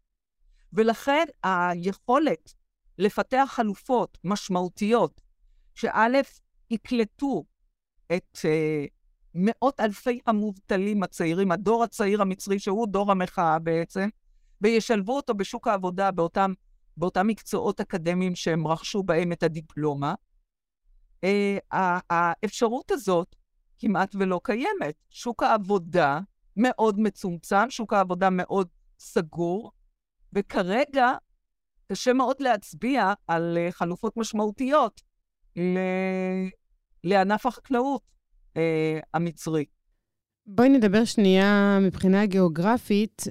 ולכן 0.72 1.24
היכולת 1.42 2.54
לפתח 2.98 3.48
חלופות 3.48 4.18
משמעותיות, 4.24 5.20
שא', 5.74 6.06
יקלטו 6.70 7.44
את 8.12 8.36
uh, 8.36 8.88
מאות 9.34 9.80
אלפי 9.80 10.20
המובטלים 10.26 11.02
הצעירים, 11.02 11.52
הדור 11.52 11.84
הצעיר 11.84 12.22
המצרי, 12.22 12.58
שהוא 12.58 12.86
דור 12.88 13.10
המחאה 13.10 13.58
בעצם, 13.58 14.08
וישלבו 14.60 15.16
אותו 15.16 15.34
בשוק 15.34 15.68
העבודה 15.68 16.10
באותם, 16.10 16.52
באותם 16.96 17.26
מקצועות 17.26 17.80
אקדמיים 17.80 18.34
שהם 18.34 18.66
רכשו 18.66 19.02
בהם 19.02 19.32
את 19.32 19.42
הדיפלומה. 19.42 20.14
Uh, 21.26 21.76
האפשרות 22.10 22.90
הזאת 22.90 23.36
כמעט 23.78 24.14
ולא 24.14 24.40
קיימת. 24.44 24.94
שוק 25.10 25.42
העבודה 25.42 26.20
מאוד 26.56 27.00
מצומצם, 27.00 27.70
שוק 27.70 27.92
העבודה 27.92 28.30
מאוד 28.30 28.68
סגור, 28.98 29.72
וכרגע 30.32 31.12
קשה 31.92 32.12
מאוד 32.12 32.36
להצביע 32.40 33.12
על 33.26 33.58
uh, 33.68 33.72
חלופות 33.72 34.16
משמעותיות 34.16 35.00
ל- 35.56 36.48
לענף 37.04 37.46
החקלאות 37.46 38.02
uh, 38.54 38.58
המצרי. 39.14 39.64
בואי 40.46 40.68
נדבר 40.68 41.04
שנייה 41.04 41.78
מבחינה 41.82 42.26
גיאוגרפית. 42.26 43.22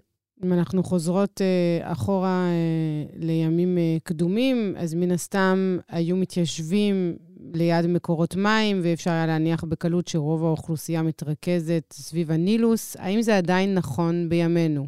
אם 0.44 0.54
אנחנו 0.54 0.84
חוזרות 0.84 1.42
uh, 1.42 1.92
אחורה 1.92 2.48
uh, 2.50 3.16
לימים 3.26 3.78
uh, 3.78 4.04
קדומים, 4.04 4.74
אז 4.78 4.94
מן 4.94 5.12
הסתם 5.12 5.78
היו 5.88 6.16
מתיישבים 6.16 7.18
ליד 7.56 7.86
מקורות 7.88 8.36
מים, 8.36 8.80
ואפשר 8.84 9.12
היה 9.12 9.26
להניח 9.26 9.64
בקלות 9.64 10.08
שרוב 10.08 10.44
האוכלוסייה 10.44 11.02
מתרכזת 11.02 11.94
סביב 11.94 12.32
הנילוס. 12.32 12.96
האם 13.00 13.22
זה 13.22 13.38
עדיין 13.38 13.74
נכון 13.74 14.30
בימינו? 14.30 14.88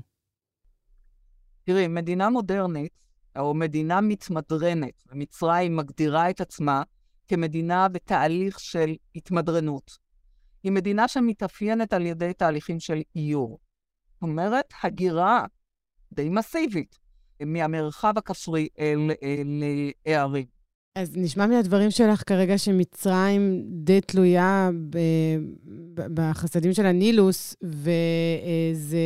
תראי, 1.64 1.88
מדינה 1.88 2.30
מודרנית, 2.30 2.92
או 3.40 3.54
מדינה 3.54 4.02
מתמדרנת, 4.02 5.04
ומצרים 5.12 5.76
מגדירה 5.76 6.30
את 6.30 6.42
עצמה 6.42 6.84
כמדינה 7.28 7.88
בתהליך 7.88 8.60
של 8.60 8.96
התמדרנות. 9.16 9.98
היא 10.64 10.72
מדינה 10.72 11.08
שמתאפיינת 11.08 11.94
על 11.94 12.06
ידי 12.06 12.34
תהליכים 12.34 12.80
של 12.80 13.02
איור. 13.16 13.60
זאת 14.14 14.22
אומרת, 14.22 14.74
הגירה 14.84 15.46
די 16.14 16.30
מסיבית 16.30 17.00
מהמרחב 17.46 18.14
הכפרי 18.18 18.68
אל, 18.80 19.12
הערים. 20.06 20.57
אז 20.98 21.12
נשמע 21.16 21.48
מהדברים 21.48 21.92
שלך 21.92 22.24
כרגע 22.26 22.58
שמצרים 22.58 23.64
די 23.68 24.02
תלויה 24.02 24.70
בחסדים 25.94 26.74
של 26.74 26.86
הנילוס, 26.86 27.56
וזה 27.64 29.00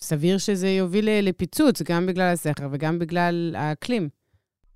סביר 0.00 0.38
שזה 0.38 0.68
יוביל 0.68 1.08
לפיצוץ, 1.22 1.82
גם 1.82 2.06
בגלל 2.06 2.32
הסכר 2.32 2.68
וגם 2.72 2.98
בגלל 2.98 3.54
האקלים. 3.58 4.08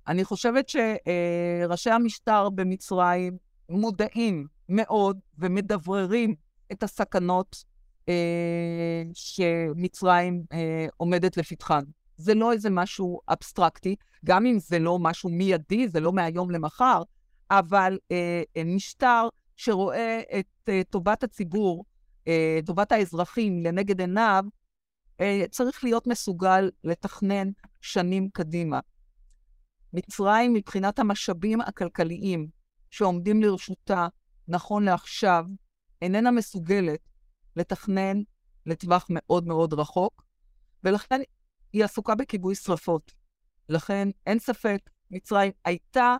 אני 0.07 0.23
חושבת 0.23 0.69
שראשי 0.69 1.89
המשטר 1.89 2.49
במצרים 2.49 3.37
מודעים 3.69 4.47
מאוד 4.69 5.19
ומדבררים 5.37 6.35
את 6.71 6.83
הסכנות 6.83 7.63
אה, 8.09 9.03
שמצרים 9.13 10.43
אה, 10.53 10.85
עומדת 10.97 11.37
לפתחן. 11.37 11.83
זה 12.21 12.33
לא 12.33 12.51
איזה 12.51 12.69
משהו 12.69 13.19
אבסטרקטי, 13.29 13.95
גם 14.25 14.45
אם 14.45 14.59
זה 14.59 14.79
לא 14.79 14.99
משהו 14.99 15.29
מיידי, 15.29 15.87
זה 15.87 15.99
לא 15.99 16.13
מהיום 16.13 16.51
למחר, 16.51 17.03
אבל 17.51 17.97
אה, 18.11 18.43
אה 18.57 18.63
משטר 18.63 19.27
שרואה 19.57 20.21
את 20.39 20.69
אה, 20.69 20.81
טובת 20.89 21.23
הציבור, 21.23 21.85
אה, 22.27 22.59
טובת 22.65 22.91
האזרחים 22.91 23.63
לנגד 23.63 23.99
עיניו, 23.99 24.43
אה, 25.21 25.43
צריך 25.51 25.83
להיות 25.83 26.07
מסוגל 26.07 26.69
לתכנן 26.83 27.47
שנים 27.81 28.29
קדימה. 28.33 28.79
מצרים, 29.93 30.53
מבחינת 30.53 30.99
המשאבים 30.99 31.61
הכלכליים 31.61 32.47
שעומדים 32.89 33.43
לרשותה 33.43 34.07
נכון 34.47 34.83
לעכשיו, 34.83 35.45
איננה 36.01 36.31
מסוגלת 36.31 36.99
לתכנן 37.55 38.21
לטווח 38.65 39.07
מאוד 39.09 39.47
מאוד 39.47 39.73
רחוק, 39.73 40.23
ולכן 40.83 41.21
היא 41.73 41.83
עסוקה 41.83 42.15
בכיבוי 42.15 42.55
שרפות. 42.55 43.11
לכן 43.69 44.07
אין 44.25 44.39
ספק, 44.39 44.89
מצרים 45.11 45.51
הייתה, 45.65 46.15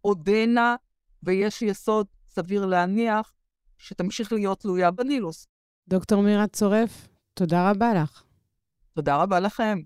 עודנה, 0.00 0.76
ויש 1.22 1.62
יסוד 1.62 2.06
סביר 2.28 2.66
להניח 2.66 3.32
שתמשיך 3.78 4.32
להיות 4.32 4.60
תלויה 4.60 4.90
בנילוס. 4.90 5.46
דוקטור 5.88 6.22
מירה 6.22 6.46
צורף, 6.46 7.08
תודה 7.34 7.70
רבה 7.70 7.94
לך. 7.94 8.22
תודה 8.94 9.22
רבה 9.22 9.40
לכם. 9.40 9.78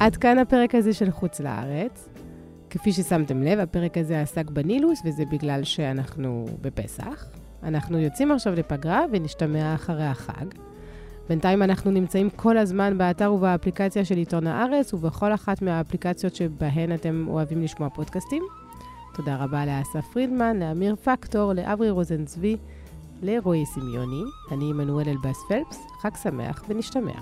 עד 0.00 0.16
כאן 0.16 0.38
הפרק 0.38 0.74
הזה 0.74 0.94
של 0.94 1.10
חוץ 1.10 1.40
לארץ. 1.40 2.11
כפי 2.72 2.92
ששמתם 2.92 3.42
לב, 3.42 3.58
הפרק 3.58 3.98
הזה 3.98 4.20
עסק 4.20 4.50
בנילוס, 4.50 5.02
וזה 5.04 5.24
בגלל 5.24 5.64
שאנחנו 5.64 6.46
בפסח. 6.60 7.26
אנחנו 7.62 7.98
יוצאים 7.98 8.32
עכשיו 8.32 8.54
לפגרה 8.54 9.00
ונשתמע 9.12 9.74
אחרי 9.74 10.04
החג. 10.04 10.46
בינתיים 11.28 11.62
אנחנו 11.62 11.90
נמצאים 11.90 12.30
כל 12.30 12.58
הזמן 12.58 12.98
באתר 12.98 13.32
ובאפליקציה 13.32 14.04
של 14.04 14.16
עיתון 14.16 14.46
הארץ, 14.46 14.94
ובכל 14.94 15.34
אחת 15.34 15.62
מהאפליקציות 15.62 16.34
שבהן 16.34 16.94
אתם 16.94 17.26
אוהבים 17.28 17.62
לשמוע 17.62 17.88
פודקאסטים. 17.88 18.42
תודה 19.14 19.36
רבה 19.36 19.66
לאסף 19.66 20.12
פרידמן, 20.12 20.58
לאמיר 20.58 20.96
פקטור, 20.96 21.52
לאברי 21.52 21.90
רוזנצבי, 21.90 22.56
לרועי 23.22 23.66
סמיוני. 23.66 24.22
אני 24.52 24.70
עמנואל 24.70 25.08
אלבאס 25.08 25.38
פלפס, 25.48 25.78
חג 26.02 26.16
שמח 26.22 26.64
ונשתמע. 26.68 27.12